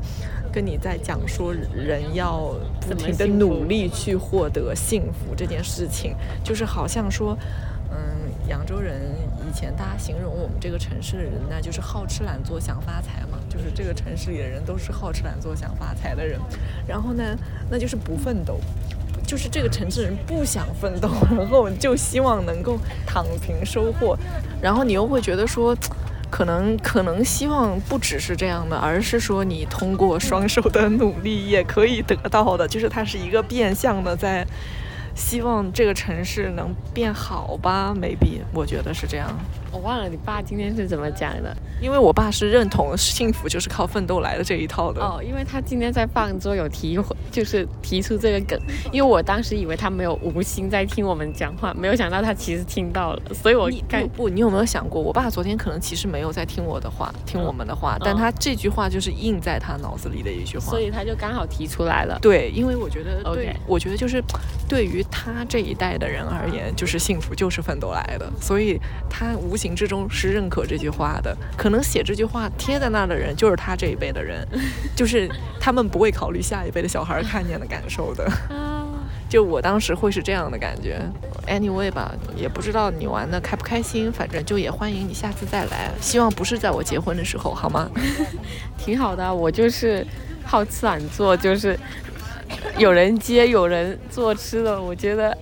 [0.53, 6.15] 跟你在讲说人要不停的努力去获得幸福这件事情，
[6.45, 7.37] 就是好像说。
[7.89, 7.99] 嗯，
[8.49, 9.01] 扬州人
[9.36, 16.39] 以前大家形容我们这个城市的人呢，就是好吃懒做想发财嘛，就是这个城市里的人都是好吃懒做想发财的人。
[16.87, 17.35] 然后呢，
[17.71, 18.61] 那就是不奋斗，
[19.27, 24.15] 就是这个城市人不想奋斗， 然后就希望能够躺平收获。
[24.61, 25.75] 然后你又会觉得说，
[26.31, 34.47] 可能可能希望不只是这样的，而是说你通过双手的努力也可以得到的，就是它是一个变相的在。
[35.17, 39.29] 希望这个城市能变好吧，maybe，我觉得是这样。
[39.77, 45.03] 我忘了你爸今天是怎么讲的，因为我爸是认同幸福就是靠奋斗来的这一套的。
[45.03, 46.99] 哦，因为他今天在饭桌有提，
[47.31, 48.59] 就是提出这个梗，
[48.91, 62.19] 因为我当时以为他没有无心在听我们讲话，没有想到他其实听到了，所以我不不，你有没有想过，我爸昨天可能其实没有在听我的话，听我们的话，但他这句话就是印在他脑子里的一句话，所以他就刚好提出来了。
[62.23, 64.25] 对，因为我觉得，OK，我觉得就是
[64.67, 69.66] 对于他这一代的人而言，就是幸福就是奋斗来的，所以他无形。
[69.75, 74.47] 之中是认可这句话的，可能写这句话贴在那儿的人就是他这一辈的人，
[74.95, 78.31] 就是他们不会考虑下一辈的小孩看见的感受的。
[79.29, 81.01] 就我当时会是这样的感觉。
[81.49, 85.91] Anyway 吧，也不知道你玩的开不开心，反正就也欢迎你下次再来。
[86.01, 87.91] 希望不是在我结婚的时候，好吗？
[88.79, 90.07] 挺好的，我就是
[90.45, 91.77] 好吃懒做，就是
[92.79, 95.37] 有人接有人做吃的，我觉得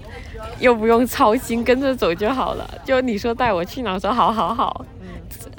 [0.58, 2.68] 又不用操心，跟着走就好了。
[2.84, 4.84] 就你说带我去哪，我说好好好。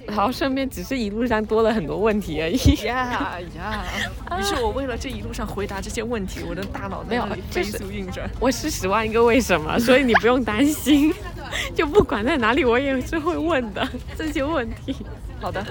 [0.08, 2.58] 然后顺便只是一路上多了很多问题而已。
[2.86, 3.12] 呀
[3.58, 3.84] 呀！
[4.40, 8.30] 于是我为了这一路上回答这些问题，我的大脑没有飞速运转。
[8.40, 11.12] 我是十万个为什么，所以你不用担心。
[11.74, 14.96] 就不管在哪里，我也是会问的这些问题。
[15.42, 15.66] 好的，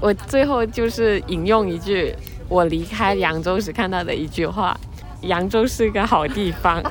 [0.00, 2.14] 我最后就是引用一句
[2.48, 4.78] 我离开扬州时看到的一句话：
[5.22, 6.82] 扬州是个好地方。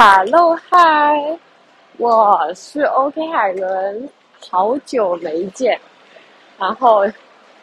[0.00, 1.36] Hello，嗨，
[1.96, 4.08] 我是 OK 海伦，
[4.48, 5.76] 好久没见，
[6.56, 7.04] 然后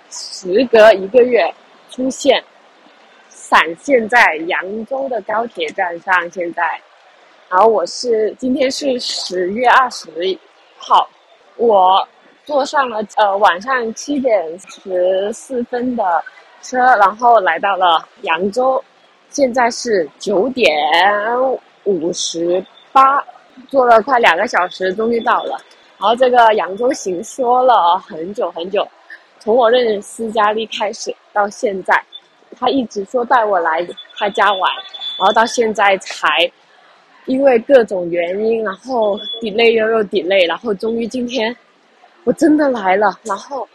[0.10, 1.50] 时隔一个月
[1.90, 2.44] 出现，
[3.30, 6.30] 闪现在扬州的高铁站上。
[6.30, 6.78] 现在，
[7.48, 10.10] 然后我是今天是十月二十
[10.78, 11.08] 号，
[11.56, 12.06] 我
[12.44, 16.22] 坐上了呃晚上七点十四分的
[16.62, 18.84] 车，然后来到了扬州，
[19.30, 20.78] 现在是九点。
[21.86, 23.24] 五十八，
[23.70, 25.58] 坐了快两个小时，终于到了。
[25.98, 28.86] 然后这个扬州行说了很久很久，
[29.40, 32.04] 从我认识斯嘉丽开始到现在，
[32.60, 34.62] 他一直说带我来他家玩，
[35.18, 36.52] 然后到现在才
[37.26, 41.56] 因为各种原因，然后 delay 又又 delay，然后终于今天
[42.26, 43.18] 我真的来了。
[43.24, 43.68] 然后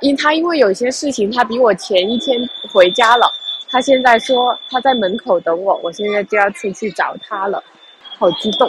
[0.00, 2.38] 因他因为有些事情，他比我前一天
[2.72, 3.26] 回家了。
[3.70, 7.62] 他现在说他在门口等我，我现在就要出去找他了，
[8.18, 8.68] 好激动，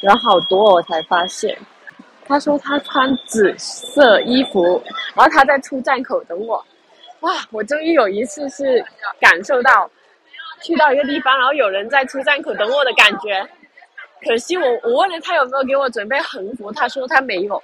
[0.00, 1.56] 人好多，我才发现。
[2.26, 4.82] 他说他穿紫色衣服，
[5.14, 6.62] 然后他在出站口等我。
[7.20, 8.84] 哇，我终于有一次是
[9.18, 9.90] 感受到
[10.60, 13.42] 去到一个地方，然后有人在出站口等我的感觉。
[14.26, 17.62] 可惜我我问了他有没有给我准备横幅，他说他没有，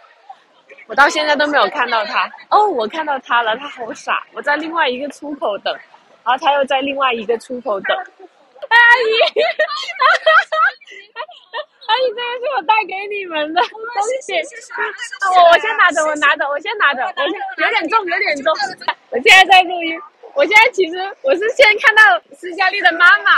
[0.87, 2.31] 我到现在都没有看到他。
[2.49, 5.77] 哦，我看到他了，他好傻，我在另外一个出口等。
[6.25, 9.21] 然后他又在另外一个出口等，阿姨，
[11.87, 13.61] 阿姨，这个是我带给你们的。
[13.61, 13.71] 东
[14.23, 14.33] 西，
[15.37, 18.55] 我我先拿着，我拿着，我先拿着，我先有点重，有点重。
[19.11, 20.01] 我现在在录音，
[20.35, 22.03] 我现在其实我是先看到
[22.35, 23.31] 斯嘉丽的妈妈。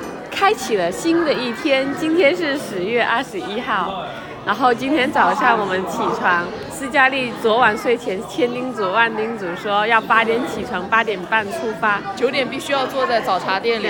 [0.40, 4.06] 开启了新的一天，今天是十月二十一号，
[4.46, 13.88] 然后今天早上我们起床，斯嘉丽昨晚睡前千叮嘱万叮嘱说要八点起床，八点半出发，九点必须要坐在早茶店里，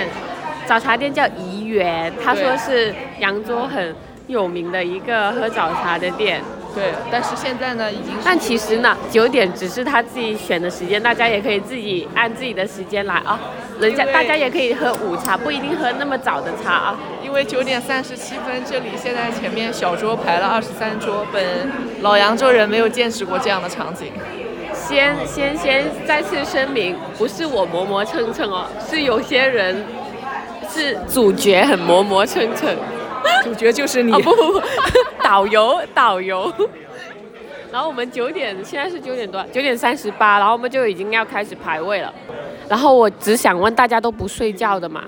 [0.65, 3.95] 早茶店叫怡园，他说是扬州很
[4.31, 6.41] 有名的一个喝早茶的店。
[6.73, 8.13] 对，但是现在呢，已经。
[8.23, 13.37] 但其实呢，九点只是他自己选的时间，大家也可以自己按自己的时间来啊。
[13.81, 16.99] 人家大家也可以喝午茶，不一定喝那么早的茶啊。
[17.21, 21.43] 因为九点三十七分，这里现在前面小桌排了二十三桌，本
[22.01, 24.07] 老扬州人没有见识过这样的场景。
[24.73, 29.83] 先先先再次声明，不是我磨磨蹭蹭哦，是有些人
[30.69, 32.73] 是主角很磨磨蹭蹭。
[33.43, 34.61] 主角就是你，不不不，
[35.23, 36.51] 导游导游。
[37.71, 42.13] 然后我们九点，现在是九点多，九点三十八，然后我们就已经要开始排位了。
[42.67, 45.05] 然后我只想问，大家都不睡觉的嘛？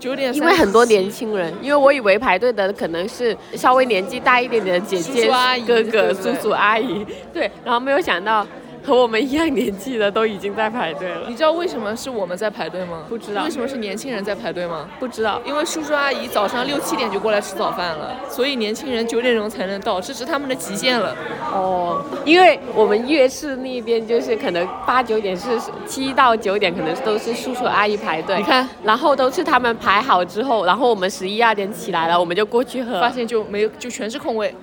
[0.00, 5.30] 九点，因为很多年轻人，因为我以为排队的可能是稍微年纪大一点点的姐姐、
[5.66, 8.46] 哥哥、叔叔阿姨，对，然后没有想到。
[8.84, 11.26] 和我们一样年纪的都已经在排队了。
[11.26, 13.04] 你知道为什么是我们在排队吗？
[13.08, 13.44] 不知道。
[13.44, 14.88] 为什么是年轻人在排队吗？
[15.00, 15.40] 不知道。
[15.46, 21.16] 因为叔叔阿姨早上六七点就过来吃早饭了，所以年轻人九点钟才能到，这是他们的极限了。
[21.52, 22.04] 哦。
[22.24, 25.48] 因为我们粤市那边就是可能八九点是
[25.86, 28.36] 七到九点可能都是叔叔阿姨排队。
[28.36, 34.54] 你看，然后都是他们排好之后，然后我们十一二点起来了，我们就过去喝，发现就没有，就全是空位。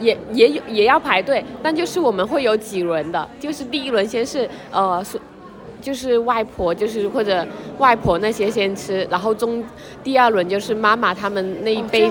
[0.00, 5.04] 也也有也要排队，但就是我们会有几轮的，就是第一轮先是呃，
[5.80, 7.46] 就是外婆，就是或者
[7.78, 9.64] 外婆那些先吃，然后中
[10.04, 12.10] 第二轮就是妈妈他们那一辈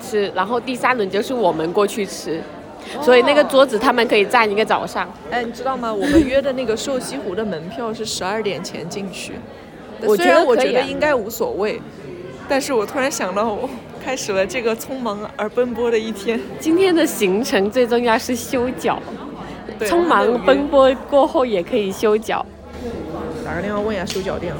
[0.00, 2.40] 吃，然后第三轮就是我们过去吃，
[3.02, 5.08] 所以那个桌子他们可以占一个早上。
[5.30, 5.92] 哎，你知道吗？
[5.92, 9.32] 我们约的那个瘦西湖的门票是十二点前进去。
[10.02, 11.82] 我觉得我觉得应该无所谓，
[12.48, 13.68] 但是我突然想到，我
[14.02, 16.40] 开始了这个匆忙而奔波的一天。
[16.58, 19.00] 今天的行程最重要是修脚，
[19.80, 20.66] 匆忙奔。
[20.68, 22.44] 波过后也可以修脚。
[23.44, 24.52] 打个电话问一下修脚店。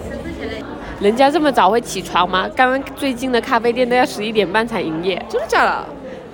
[1.00, 2.48] 人家这么早会起床吗？
[2.56, 5.86] 刚刚最近的咖啡店都要十一点半才营业，真的假的？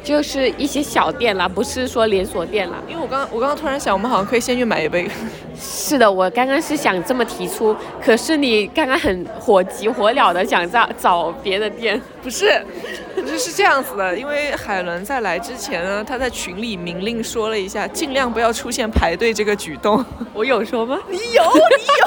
[0.05, 2.77] 就是一些小店啦，不是说连锁店啦。
[2.89, 5.09] 因为我刚我刚刚突然想，我们好像可以先去买一杯。
[5.59, 7.75] 是的，我刚刚是想这么提出，
[8.05, 12.63] 可是你刚刚很火急火燎的想找找别的店，不是，
[13.23, 20.05] 不是是这样子的，因为海伦在来之前呢，她在群里明令说了一下，尽量不要出现排队这个举动。
[20.35, 20.99] 我有说吗？
[21.09, 22.07] 你有，你有，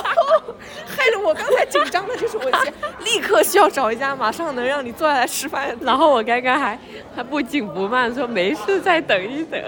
[0.85, 5.75] 害得我刚才紧张的就是我现立刻需要找一家马上能让你坐下来吃饭。
[5.81, 6.77] 然后我刚刚还
[7.15, 9.59] 还不紧不慢说没事，再等一等。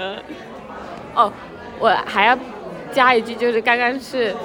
[1.16, 1.32] 哦，
[1.80, 2.38] 我还要
[2.92, 4.36] 加一句，就是刚刚是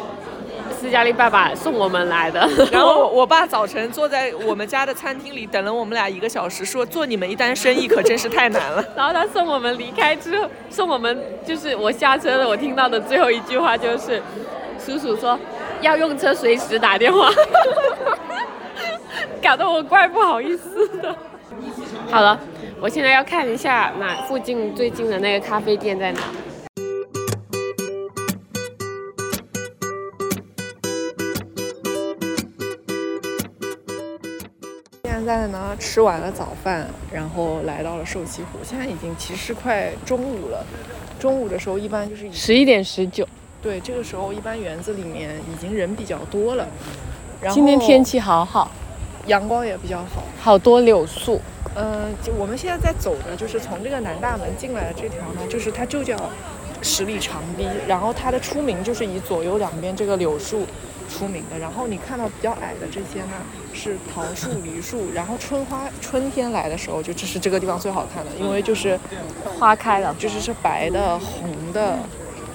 [0.85, 8.85] 斯嘉丽爸爸送我们来的， 然后我我爸早晨坐在我们家的餐厅里等了我们俩一个小时，说做你们一单生意可真是太难了。
[8.95, 14.23] 然后他送我们离开之后，送我们就是我下车了，我听到的最后一句话就是，
[14.79, 15.39] 叔叔说
[15.81, 17.31] 要用车随时打电话，
[19.43, 21.17] 搞得我怪不好意思的。
[22.11, 22.39] 好了，
[22.79, 26.21] 我现在要看一下哪附近最近的那个咖啡店在哪。
[35.41, 38.59] 在呢，吃完了早饭，然后来到了瘦西湖。
[38.63, 40.65] 现在已经其实快中午了，
[41.19, 43.27] 中午的时候一般就是十一点十九，
[43.61, 46.69] 对这个时候一般园子里面已经人比较多了。
[47.41, 48.71] 然后今天天气好好，
[49.27, 50.23] 阳光也比较好。
[50.41, 51.41] 好多柳树。
[51.77, 56.17] 嗯，就我们现在在走的就是从这个南大门进来的这条呢，就是它就叫
[56.81, 60.65] 十里长堤，然后它的出名就是以左右两边这个柳树
[61.15, 61.59] 出名的。
[61.59, 63.37] 然后你看到比较矮的这些呢
[63.73, 68.99] 是桃树、梨树，然后春花春天来的时候，就这是这个地方最好看的，因为就是
[69.59, 71.99] 花开了，就是是白的、红的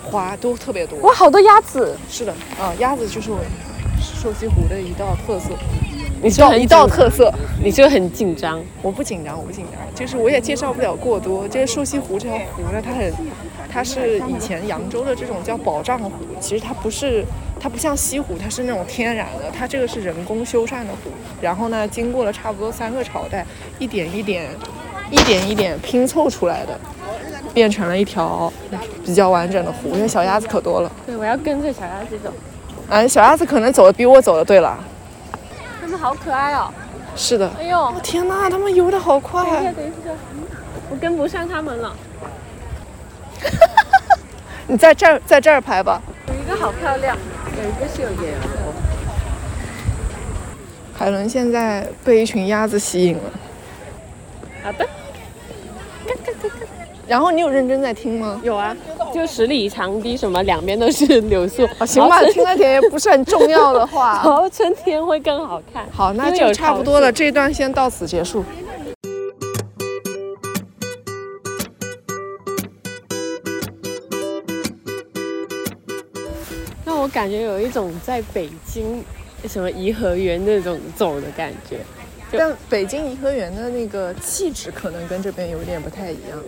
[0.04, 1.00] 花都特别多。
[1.00, 1.96] 哇，好多鸭子！
[2.10, 3.40] 是的，啊、鸭子就是我
[4.02, 5.52] 瘦西湖的一道特色，
[6.22, 7.34] 你是很一道一道特色。
[7.62, 8.64] 你是不是很紧张？
[8.82, 11.46] 我不紧张，我不紧张，就是我也介绍不了过多。
[11.48, 13.14] 这个瘦西湖这条湖呢，它很，
[13.72, 17.24] 它是以前扬州的这种叫宝障湖，其实它不是，
[17.60, 21.12] 它不像西湖，它是那种天然的，它这个是人工修缮的湖。
[21.40, 23.46] 然后呢，经过了差不多三个朝代，
[23.78, 24.50] 一点一点，
[25.12, 26.80] 一点一点拼凑出来的，
[27.54, 28.52] 变成了一条
[29.06, 29.90] 比较完整的湖。
[29.90, 32.34] 因为小鸭子可多了，对，我要跟着小鸭子走，
[32.90, 34.78] 啊，小鸭子可能走的比我走的对了。
[35.80, 36.72] 它们好可爱哦！
[37.16, 39.74] 是的，哎呦，天哪，它们游的好快等一下，啊！
[39.76, 40.12] 等一下，
[40.90, 41.96] 我跟不上它们了。
[44.68, 46.02] 你在这儿，在这儿拍吧。
[46.28, 47.18] 有一个好漂亮，
[47.58, 48.48] 有一个是有眼头。
[50.98, 53.24] 海伦现在被一群鸭子吸引了。
[54.64, 54.86] 好的，
[57.08, 58.40] 然后你有认真在听吗？
[58.44, 58.76] 有啊，
[59.14, 61.68] 就十里长堤，什么两边都是柳树。
[61.80, 64.24] 啊，行吧，听了点也不是很重要的话然。
[64.36, 65.86] 后春天会更好看。
[65.92, 68.44] 好，那就差不多了，这一段先到此结束。
[77.10, 79.04] 感觉有一种在北京
[79.48, 81.78] 什么颐和园那种走的感觉。
[82.32, 86.40] 但北京颐和园的那个气质可能跟这边有点不太一样。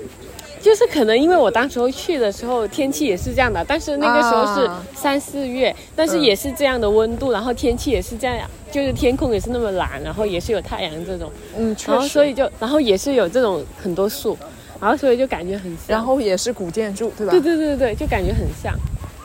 [0.61, 12.07] 就是可能因为我当时候去的时候天气也是这样的，但是那个时候是啊三四月，但是嗯也是这样的温度，然后天气也是这样，就是天空也是那么蓝，然后也是有太阳这种，嗯，确然后。
[12.07, 14.37] 所以就然后也是有这种很多树，
[14.79, 15.87] 然后所以就感觉很像。
[15.87, 17.31] 然后也是古建筑，对吧？
[17.31, 18.71] 对对对对，就感觉很像。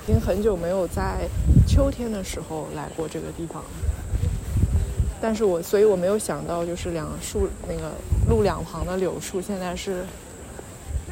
[0.06, 1.28] 已经很久没有在
[1.66, 3.68] 秋天的时候来过这个地方了。
[5.20, 7.90] 但是我，所以我没有想到，就是两树那个
[8.28, 10.04] 路两旁的柳树，现在是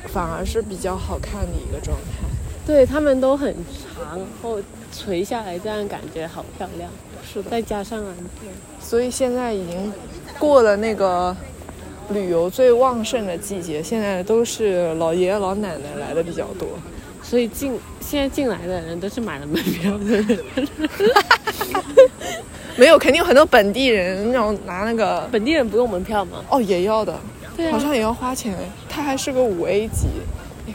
[0.06, 2.28] 反而是比较好看的一个状态。
[2.64, 3.52] 对，它们都很
[3.96, 4.60] 长，然后
[4.92, 6.88] 垂下来，这样感觉好漂亮。
[7.24, 9.92] 是的，再加上蓝天，所以现在已经
[10.38, 11.36] 过了那个
[12.10, 16.68] 旅游最旺盛的季节，现在都是老爷爷老奶奶来的比较多。
[17.24, 20.38] 所以进现在进来的人都是买了门票的人。
[22.76, 26.44] 没有，肯定有很多本地人那种拿那个本地人不用门票吗？
[26.50, 27.18] 哦也要的，
[27.56, 28.54] 对啊好像也要花钱。
[28.88, 30.08] 它还是个五 A 级。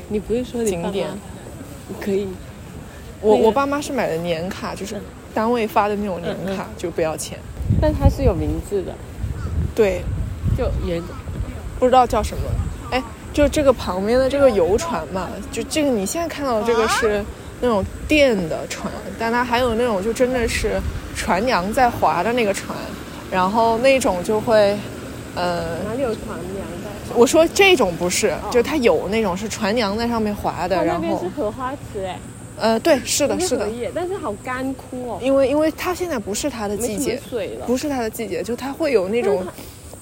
[0.08, 1.08] 你不是说你景点
[2.00, 2.26] 可以？
[2.26, 2.32] 那个
[3.22, 4.95] 我我爸妈是买的年卡，就是
[5.34, 7.38] 单位发的那种年卡，就不要钱。
[7.82, 8.93] 但它是有名字的，
[9.76, 10.02] 对，
[10.58, 11.02] 就也
[11.78, 12.43] 不知道叫什么。
[13.40, 17.24] 哎，就这个旁边的这个游船嘛，就这个你现在看到的这个是
[17.62, 20.80] 那种电的船，但它还有那种就真的是
[21.16, 22.78] 船娘在划的那个船，
[23.32, 24.78] 然后那种就会，
[25.36, 27.16] 呃，哪里有船娘在？
[27.16, 32.20] 我说这种不是，就它有那种是船娘在上面划的，然后边是荷花池哎，
[32.60, 37.66] 呃，对，是的，是的但是好干枯哦，因为因为它现在不是它的季节，水了。
[37.66, 39.46] 不是它的季节，就它会有那种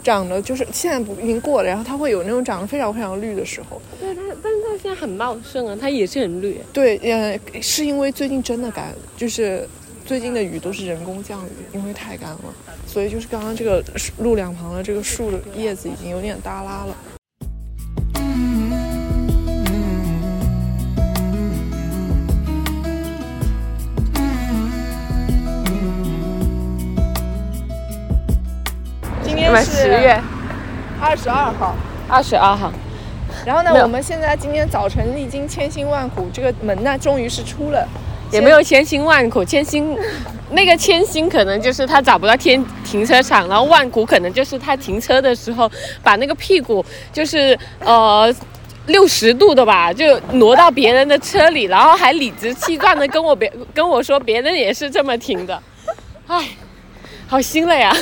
[0.07, 3.81] 长得就是现在不已经过了，然后它会有那种长得非常非常绿的时候。
[3.99, 6.61] 对它，但是它现在很茂盛啊，它也是很绿。
[6.71, 9.67] 对，呃，是因为最近真的干，就是
[10.05, 12.39] 最近的雨都是人工降雨，因为太干了，
[12.85, 13.83] 所以就是刚刚这个
[14.19, 16.95] 路两旁的这个树的叶子已经有点耷拉了。
[29.57, 30.21] 们十月
[31.01, 31.75] 二十二号，
[32.07, 32.71] 二十二号，
[33.43, 37.87] 然后呢，我们现在今天早晨历经千辛万苦，这个门呢终于是出了，
[38.31, 39.97] 也没有千辛万苦，千辛
[40.51, 45.69] 那个千辛可能就是他找不到天停车场，然后万苦可能就是他停车的时候
[46.03, 48.33] 把那个屁股就是呃。
[48.87, 55.61] 六十度的吧，就挪到别人的车里，然后还理直气壮的跟我别跟我说别人也是这么停的，
[56.25, 56.47] 唉，
[57.27, 57.93] 好心累啊！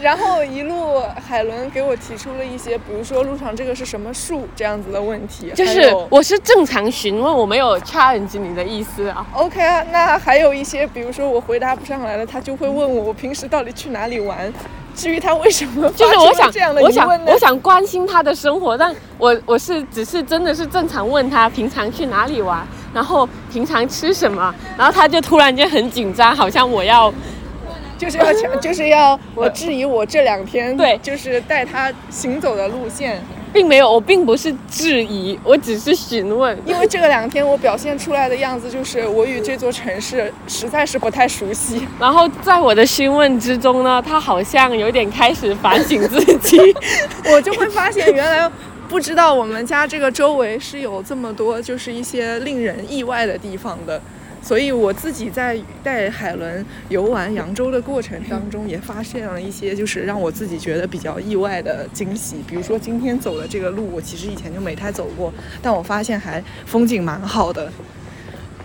[0.00, 9.26] 然后一路海伦给我提出了一些，比如说路上这个是什么树这样子的问题，就是我是正常询问，我没有 challenge 你的意思啊。
[9.34, 14.52] OK 啊，那还有一些，比如说我回答不上来了，他就会问我我平时到底去哪里玩。
[14.94, 17.38] 至于他为什么就是我想这样的，我想疑问，呢我？
[17.38, 27.14] 想关心他的生活，但我我是只是真的是正常问他平常去哪里玩，然后平常吃什么，然后他就突然间很紧张，好像我要
[27.98, 33.20] 就是要强， 就是要我质疑我这两天对就是带他行走的路线，
[33.52, 36.56] 并没有，我并不是质疑，我只是询问。
[36.64, 41.86] 因为这个两天我表现出来的样子就是我与这座城市实在是不太熟悉。
[41.98, 46.58] 然后在我的询问之中呢，他好像有点开始反省自己。
[47.32, 48.48] 我就会发现原来
[48.88, 54.00] 不知道我们家这个周围是有这么多就是一些令人意外的地方的。
[54.40, 62.36] 所以我自己在带海伦游玩扬州的过程当中，也发现了一些就是让我自己觉得比较意外的惊喜。
[62.46, 67.70] 比如说今天走的这个路，我其实以前就没太走过，但我发现还风景蛮好的。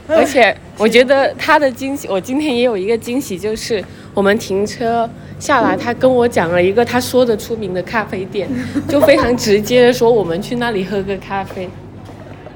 [0.08, 5.10] 而且我觉得他的惊喜，我今天也有一个惊喜，就是我们停车
[5.40, 8.50] 下来，他跟我讲了一个他说的出名的咖啡店，
[8.88, 11.70] 就非常直接的说我们去那里喝个咖啡，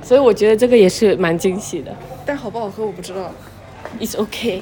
[0.04, 1.92] 所以我觉得这个也是蛮惊喜的。
[2.28, 3.32] 但好不好喝我不知道。
[4.02, 4.62] It's OK。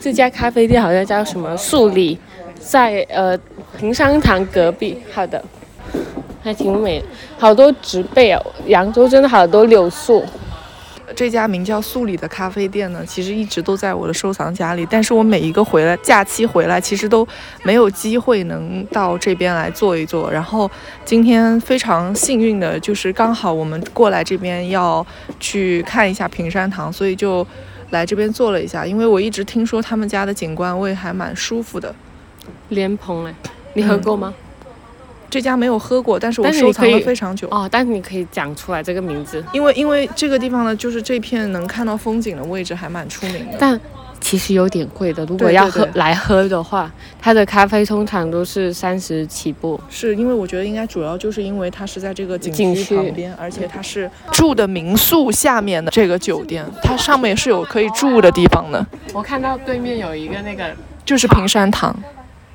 [0.00, 2.16] 这家咖啡店好像叫什么素里，
[2.60, 3.36] 在呃
[3.76, 5.02] 平山堂隔壁。
[5.12, 5.44] 好的，
[6.44, 7.02] 还挺美，
[7.38, 8.40] 好多植被哦。
[8.66, 10.24] 扬州真的好多柳树。
[11.14, 17.26] 这家名叫素里的咖啡店呢，其实一直都在我的收藏夹里，但是我每一个回来假期回来，其实都
[17.62, 20.30] 没有机会能到这边来坐一坐。
[20.30, 20.70] 然后
[21.04, 25.06] 今天非常幸运的就是刚好我们过来这边要
[25.38, 27.46] 去看一下平山堂，所以就
[27.90, 28.84] 来这边坐了一下。
[28.86, 31.94] 因为我一直听说他们家的景观位还蛮舒服的。
[32.70, 33.34] 莲蓬哎，
[33.74, 34.32] 你喝过吗？
[35.32, 37.48] 这家没有喝过，但是我收藏了非常久。
[37.50, 39.42] 哦，但是你可以讲出来这个名字。
[39.50, 43.56] 因为因为这个地方呢，就是这片能看到风景的位置还蛮出名的。
[43.58, 43.80] 但
[44.20, 49.80] 其实有点贵的，如果对对要喝对来喝的话，它的咖啡通常都是三十起步。
[49.88, 60.70] 是因为我觉得应该主要就是因为它是在这个景区旁边，而且它是住的民宿下面的这个酒店，它上面是有可以住的地方的，我看到对面有一个那个，
[61.06, 61.96] 就是平山堂。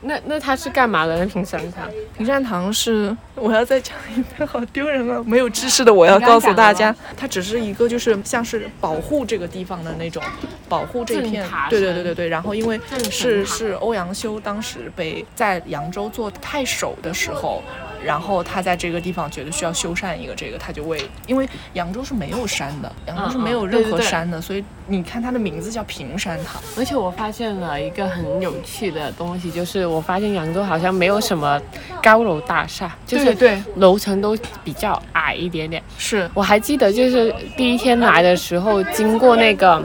[0.01, 1.17] 那那他是干嘛的？
[1.17, 1.89] 那平山堂？
[2.15, 5.23] 平山堂是我要再讲一遍，好丢人啊！
[5.25, 10.21] 没有知识的我要告诉大家，它只是一个就是像是保护这个地方的那种，
[10.69, 11.47] 保护这片。
[11.69, 12.27] 对对对对对。
[12.29, 12.79] 然后因为
[13.09, 17.63] 是是欧阳修当时被在扬州做太守的时候。
[18.03, 26.61] 然后他在这个地方觉得需要修缮一个这个，他就为因为扬州是没有山的，扬州是没有任嗯嗯对对对何山的，所以你看它的名字叫平山堂。
[26.77, 31.61] 而且我发现了一个很有趣的东西，就是我发现扬州好像没有什么
[32.01, 35.81] 高楼大厦，就是对对楼层都比较矮一点点。
[35.97, 39.83] 是我还记得，就是第一天来的时候，经过那个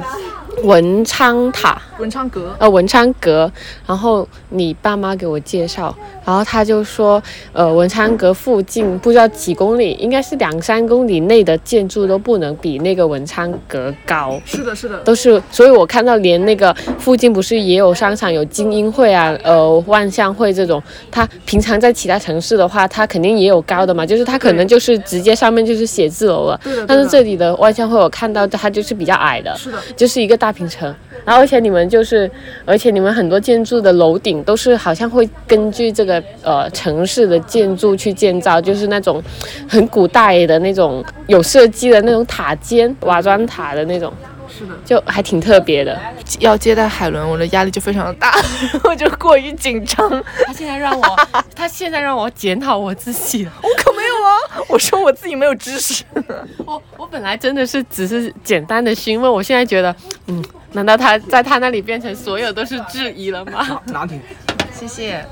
[0.62, 2.54] 文昌塔，文昌阁。
[2.58, 3.50] 呃，文昌阁。
[3.86, 5.94] 然后你爸妈给我介绍，
[6.24, 7.20] 然后他就说，
[7.52, 14.40] 呃，文昌阁附近不知道几公里，应该是两三公里内的建筑都不能比那个文昌阁高。
[14.44, 15.42] 是的，是的，都是。
[15.50, 20.80] 所以我看到连那个附近不是也有商场，有精英会啊，呃，万象汇这种。
[21.10, 26.60] 他平常在其他城市的话，他肯定也有高的嘛，就是他可能就是直接上面就是写字楼了。
[26.86, 29.54] 但是这里的万象汇我看到它就是比较矮的。
[29.56, 29.78] 是的。
[29.96, 30.92] 就是一个大平层，
[31.24, 32.28] 然后而且你们就是，
[32.64, 39.22] 而且你们很多建筑的楼顶都是好像会根据这个呃城市的建筑去建造，就是那种
[39.68, 44.12] 很古代的那种有设计的那种塔尖瓦砖塔的那种。
[44.54, 45.98] 是的，就还挺特别的。
[46.40, 48.34] 要接待海伦，我的压力就非常的大，
[48.84, 49.96] 我就过于紧张。
[50.44, 51.16] 他现在让我，
[51.54, 53.48] 他现在让我检讨我自己。
[54.72, 56.02] 我说我自己没有知识。
[56.64, 59.94] 我我本来真的是只是简单的询问，我现在觉得，
[60.28, 60.42] 嗯，
[60.72, 63.82] 难道他在他那里变成所有都是质疑了吗？
[63.88, 64.18] 拿铁，
[64.72, 65.22] 谢谢。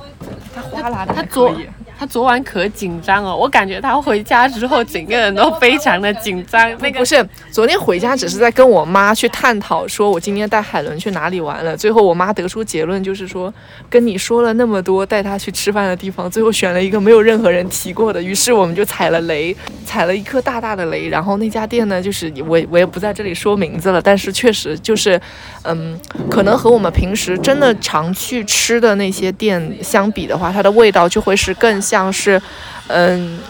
[0.55, 1.57] 他哗啦的，他昨
[2.01, 6.75] 他昨晚可紧张哦，我感觉他回家之后整个人都非常的紧张。
[6.79, 11.77] 那个不是昨天回家只是在跟我妈去探讨，说我今天带海伦去哪里玩了。
[11.77, 13.53] 最后我妈得出结论就是说，
[13.91, 18.23] 跟你说了那么多带他去吃饭的地方，最后选了一个没有任何人提过的。
[18.23, 21.07] 于是我们就踩了雷，踩了一颗大大的雷。
[21.11, 25.21] 然后那家店呢，就是我我也不在这里说名字了，但是确实就是，
[25.65, 30.51] 嗯，可能和我们平时真的常去吃的那些店相比的话。
[30.51, 32.41] 它的味道就会是更像是，
[32.87, 33.41] 嗯，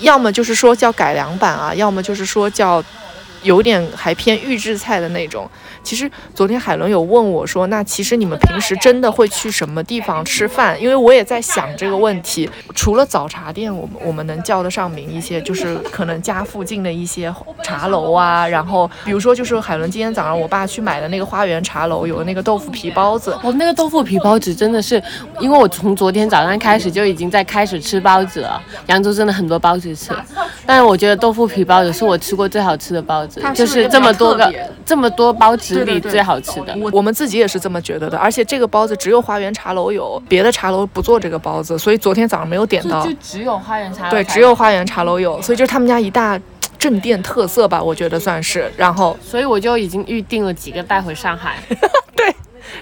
[0.00, 2.82] 要么就是说叫改良版啊，要么就是说叫
[3.42, 5.48] 有点还偏预制菜的那种。
[5.82, 12.50] 其实昨天海伦有问我说：“那其实你们平时真的会去什么地方吃饭？”因为我也在想这个问题。
[12.74, 17.32] 除了早茶店，我们我们能叫得上名一些，就是可能家附近的一些
[17.62, 18.46] 茶楼啊。
[18.48, 23.30] 然后比如说，就是海伦今天早上我爸去买的那个花园茶楼，有那个豆腐皮包子。
[23.44, 25.00] 哦，那个豆腐皮包子真的是，
[25.38, 28.60] 因为我从昨天早上开始就已经在开始吃包子了。
[28.86, 30.12] 扬州真的很多包子吃，
[30.66, 34.52] 但是我觉得豆腐皮包子是我吃过最好吃的包子，就是这么多个
[34.84, 35.86] 这么多包子。
[35.86, 38.18] 里最好吃的，我们自己也是这么觉得的。
[38.18, 43.06] 而且这个包子只有花园茶楼有，别的茶楼不做这个包子，所以昨天早上没有点到。
[43.06, 44.10] 就只有花园茶楼。
[44.10, 46.40] 对，只有花园茶楼有，所以就是他们家一大
[46.78, 48.68] 镇店特色吧，我觉得算是。
[48.76, 51.56] 然后，所以我就已经预定了几个带回上海。
[52.16, 52.34] 对。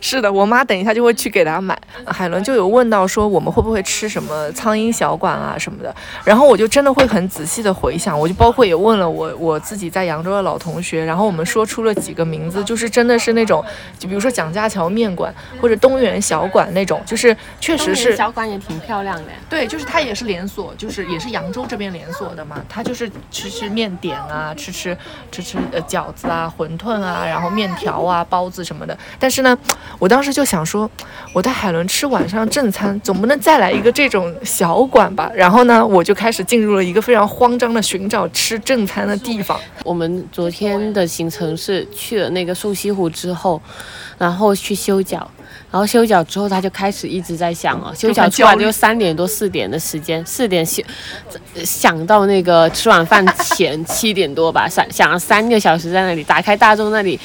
[0.04, 1.74] 是的，我妈等一下就会去给他买。
[2.04, 13.64] 海伦就有问到说我们会不会吃什么苍蝇小馆啊什么的，然后我就真的会很仔细的回想，我就包括也问了我我自己在扬州的老同学，然后我们说出了几个名字，就是真的是那种，
[13.98, 19.24] 就比如说蒋家桥面馆或者东园小馆那种，就是确实是小馆也挺漂亮的。
[19.48, 24.94] 对，就是它也是连锁，就是也是扬州这边连锁的嘛，它就是吃吃面点啊，吃吃
[25.32, 29.56] 吃吃呃饺子啊、馄饨啊，然后面条啊、包子什么的，但是呢。
[29.98, 30.90] 我当时就想说，
[31.32, 35.30] 我带海伦吃晚上正餐，总不能再来一个这种小馆吧？
[35.34, 39.58] 然后呢，我就开始进入了一个非常慌张的寻找吃正餐的地方。
[39.84, 43.60] 我们昨天的行程是去了那个瘦西湖之后，
[44.18, 45.30] 然后去修脚，
[45.70, 50.84] 然后修脚之后他就开始一直在想啊，修脚出来就三点多四点的时间，四点想
[51.64, 57.18] 想到那个吃晚饭前七点多吧，想想了三个小时在那里打开大众那里。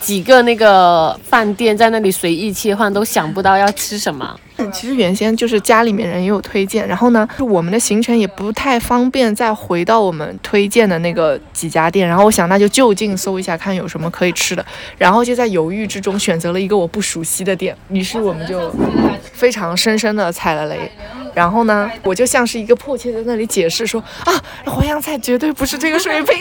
[0.00, 4.38] 几个那个饭店在那里随意切换，都想不到要吃什么。
[4.56, 12.06] 嗯，其实原先就是家里面人也有推荐，然后呢，就我们的行程也不太方便再回到我们推荐的那个几家店。
[12.06, 14.64] 然后我想，那就就近搜一下，看有什么可以吃的。
[14.98, 18.70] 然后就在犹豫之中选择了一个我不熟悉的店，于是我们就
[19.32, 20.90] 非常深深的踩了雷。
[21.32, 24.32] 然后呢，我就像是一个迫切在那里解释说啊，
[24.66, 26.36] 淮扬菜绝对不是这个水平。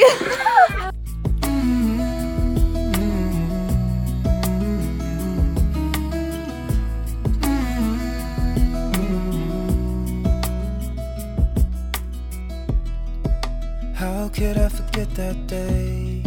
[14.40, 16.24] Could I forget that day?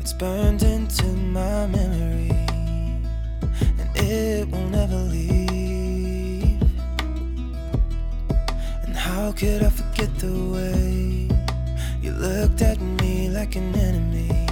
[0.00, 2.30] It's burned into my memory,
[3.80, 6.62] and it will never leave.
[8.84, 11.28] And how could I forget the way
[12.00, 14.46] you looked at me like an enemy?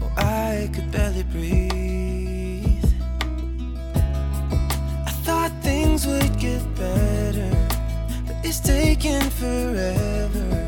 [0.00, 2.92] Oh, I could barely breathe.
[5.04, 7.50] I thought things would get better,
[8.24, 10.65] but it's taken forever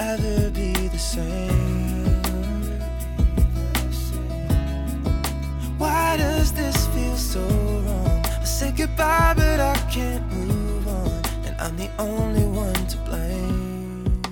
[0.00, 1.60] ever be the same?
[5.76, 8.24] Why does this feel so wrong?
[8.24, 11.22] I said goodbye, but I can't move on.
[11.46, 14.22] And I'm the only one to blame.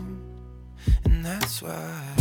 [1.05, 2.18] And that's why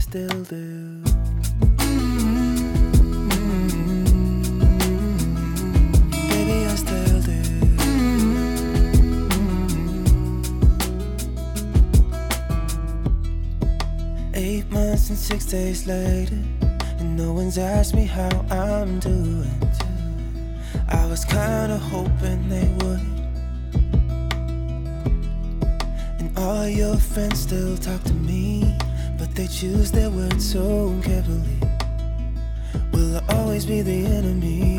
[0.00, 1.00] still do.
[6.28, 7.40] Baby, I still do.
[14.34, 16.34] Eight months and six days later,
[16.98, 19.58] and no one's asked me how I'm doing.
[20.88, 23.00] I was kinda hoping they would.
[26.18, 28.65] And all your friends still talk to me,
[29.36, 31.60] they choose their words so carefully.
[32.92, 34.78] Will I always be the enemy?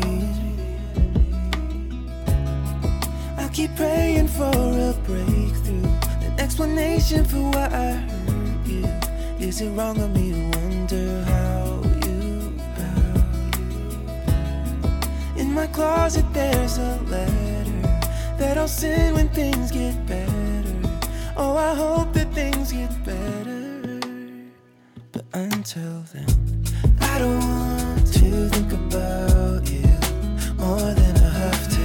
[3.36, 5.84] I keep praying for a breakthrough,
[6.26, 8.84] an explanation for why I hurt you.
[9.38, 13.14] Is it wrong of me to wonder how you, how?
[15.36, 17.80] In my closet there's a letter
[18.38, 20.74] that I'll send when things get better.
[21.36, 23.47] Oh, I hope that things get better.
[25.70, 26.64] Until then,
[26.98, 29.84] I don't want to think about you
[30.56, 31.84] more than I have to.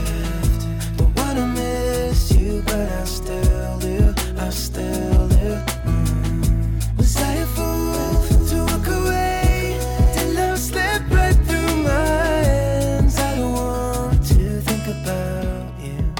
[0.95, 4.15] Don't wanna miss you, but I still do.
[4.37, 5.59] I still do.
[5.83, 6.97] Mm.
[6.97, 9.77] Was I a fool to walk away?
[10.15, 13.19] Did love slip right through my hands?
[13.19, 16.13] I don't want to think about you,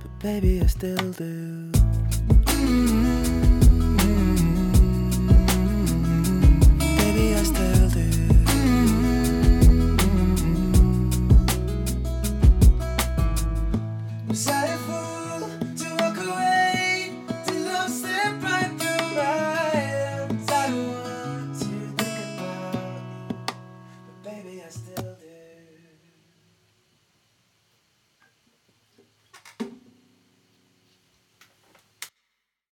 [0.00, 1.43] but baby, I still do.